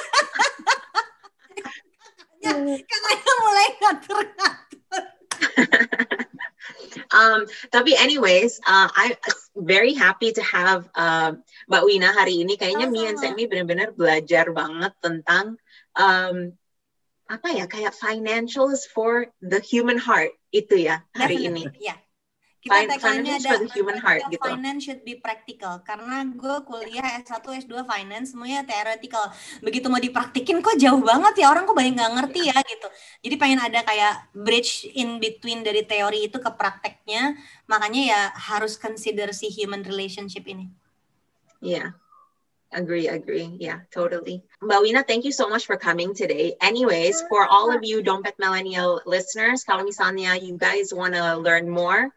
katanya 2.40 3.32
mulai 3.40 3.68
ngatur-ngatur. 3.80 5.04
um, 7.16 7.40
tapi 7.68 7.92
anyways, 7.96 8.60
uh, 8.64 8.88
I 8.88 9.16
very 9.56 9.92
happy 9.92 10.32
to 10.32 10.42
have 10.42 10.88
uh, 10.96 11.36
Mbak 11.68 11.82
Wina 11.84 12.10
hari 12.12 12.40
ini. 12.40 12.56
Kayaknya 12.56 12.88
oh, 12.88 13.08
and 13.08 13.18
Sammy 13.20 13.44
benar-benar 13.44 13.92
belajar 13.92 14.48
banget 14.52 14.92
tentang 15.00 15.60
um, 15.96 16.56
apa 17.30 17.48
ya 17.54 17.70
kayak 17.70 17.94
financials 17.94 18.88
for 18.90 19.30
the 19.38 19.62
human 19.62 20.00
heart 20.00 20.34
itu 20.50 20.90
ya 20.90 21.06
hari 21.14 21.46
Definitely, 21.46 21.78
ini. 21.78 21.92
Yeah 21.94 22.00
kita 22.60 22.92
tagline 22.92 23.40
ada 23.40 23.56
human 23.72 23.96
heart 23.96 24.28
gitu. 24.28 24.44
Finance 24.44 24.80
should 24.84 25.00
be 25.00 25.16
practical 25.16 25.80
karena 25.80 26.28
gue 26.28 26.56
kuliah 26.68 27.24
S1 27.24 27.40
S2 27.64 27.88
finance 27.88 28.36
semuanya 28.36 28.60
theoretical. 28.68 29.32
Begitu 29.64 29.88
mau 29.88 29.96
dipraktikin 29.96 30.60
kok 30.60 30.76
jauh 30.76 31.00
banget 31.00 31.40
ya 31.40 31.48
orang 31.48 31.64
kok 31.64 31.72
banyak 31.72 31.96
nggak 31.96 32.14
ngerti 32.20 32.40
ya 32.52 32.56
gitu. 32.60 32.88
Jadi 33.24 33.34
pengen 33.40 33.60
ada 33.64 33.80
kayak 33.80 34.28
bridge 34.36 34.92
in 34.92 35.16
between 35.16 35.64
dari 35.64 35.88
teori 35.88 36.28
itu 36.28 36.36
ke 36.36 36.50
prakteknya. 36.52 37.32
Makanya 37.64 38.02
ya 38.04 38.20
harus 38.36 38.76
consider 38.76 39.32
si 39.32 39.48
human 39.48 39.80
relationship 39.80 40.44
ini. 40.44 40.68
Iya. 41.64 41.72
Yeah. 41.76 41.88
Agree, 42.70 43.10
agree. 43.10 43.50
Yeah, 43.58 43.82
totally. 43.90 44.46
Mbak 44.62 44.78
Wina, 44.78 45.02
thank 45.02 45.26
you 45.26 45.34
so 45.34 45.50
much 45.50 45.66
for 45.66 45.74
coming 45.74 46.14
today. 46.14 46.54
Anyways, 46.62 47.18
for 47.26 47.42
all 47.42 47.74
of 47.74 47.82
you 47.82 47.98
Dompet 47.98 48.38
Millennial 48.38 49.02
listeners, 49.10 49.66
kalau 49.66 49.82
misalnya 49.82 50.38
you 50.38 50.54
guys 50.54 50.94
want 50.94 51.18
to 51.18 51.34
learn 51.34 51.66
more, 51.66 52.14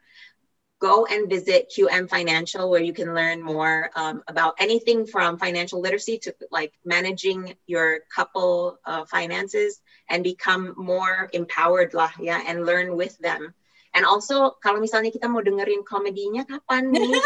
go 0.80 1.06
and 1.06 1.30
visit 1.30 1.72
QM 1.72 2.10
Financial, 2.10 2.68
where 2.68 2.82
you 2.82 2.92
can 2.92 3.14
learn 3.14 3.42
more 3.42 3.90
um, 3.94 4.22
about 4.28 4.54
anything 4.58 5.06
from 5.06 5.38
financial 5.38 5.80
literacy 5.80 6.18
to 6.18 6.34
like 6.50 6.72
managing 6.84 7.54
your 7.66 8.00
couple 8.14 8.78
uh, 8.84 9.04
finances 9.06 9.80
and 10.10 10.22
become 10.22 10.74
more 10.76 11.30
empowered 11.32 11.94
lah 11.94 12.10
ya 12.20 12.40
and 12.46 12.66
learn 12.66 12.96
with 12.96 13.16
them. 13.18 13.54
And 13.94 14.02
also 14.02 14.58
kalau 14.58 14.82
misalnya 14.82 15.14
kita 15.14 15.30
mau 15.30 15.38
dengerin 15.38 15.86
komedinya 15.86 16.42
kapan 16.42 16.90
nih? 16.90 17.14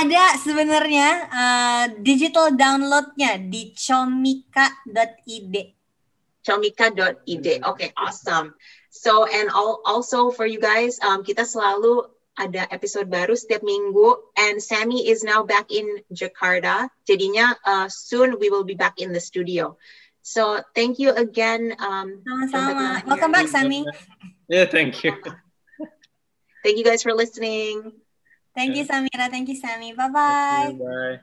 Ada 0.00 0.40
sebenarnya 0.40 1.08
uh, 1.28 1.84
digital 2.00 2.56
downloadnya 2.56 3.36
di 3.36 3.76
comika.id. 3.76 5.54
Comika.id. 6.40 7.46
Okay, 7.60 7.90
awesome. 8.00 8.56
So 8.90 9.24
and 9.24 9.50
all, 9.50 9.80
also 9.86 10.30
for 10.30 10.44
you 10.44 10.58
guys, 10.58 10.98
um, 11.00 11.22
kita 11.22 11.46
selalu 11.46 12.10
ada 12.38 12.66
episode 12.74 13.06
baru 13.06 13.38
setiap 13.38 13.62
minggu 13.62 14.18
and 14.38 14.58
Sammy 14.58 15.06
is 15.06 15.22
now 15.22 15.46
back 15.46 15.70
in 15.70 16.02
Jakarta. 16.10 16.90
Jadinya 17.06 17.54
uh, 17.62 17.86
soon 17.86 18.38
we 18.42 18.50
will 18.50 18.66
be 18.66 18.74
back 18.74 18.98
in 18.98 19.14
the 19.14 19.22
studio. 19.22 19.78
So 20.22 20.60
thank 20.74 20.98
you 20.98 21.14
again. 21.14 21.74
Um, 21.80 22.22
Sama-sama. 22.26 23.02
Welcome 23.08 23.32
back, 23.32 23.48
Sammy. 23.48 23.86
Yeah, 24.48 24.68
thank 24.68 25.00
you. 25.02 25.16
thank 26.62 26.76
you 26.76 26.84
guys 26.84 27.02
for 27.02 27.14
listening. 27.14 27.94
Thank 28.54 28.76
you, 28.76 28.84
Samira. 28.84 29.30
Thank 29.30 29.48
you, 29.48 29.56
Sammy. 29.56 29.94
Bye-bye. 29.94 30.76
Bye. 30.76 31.20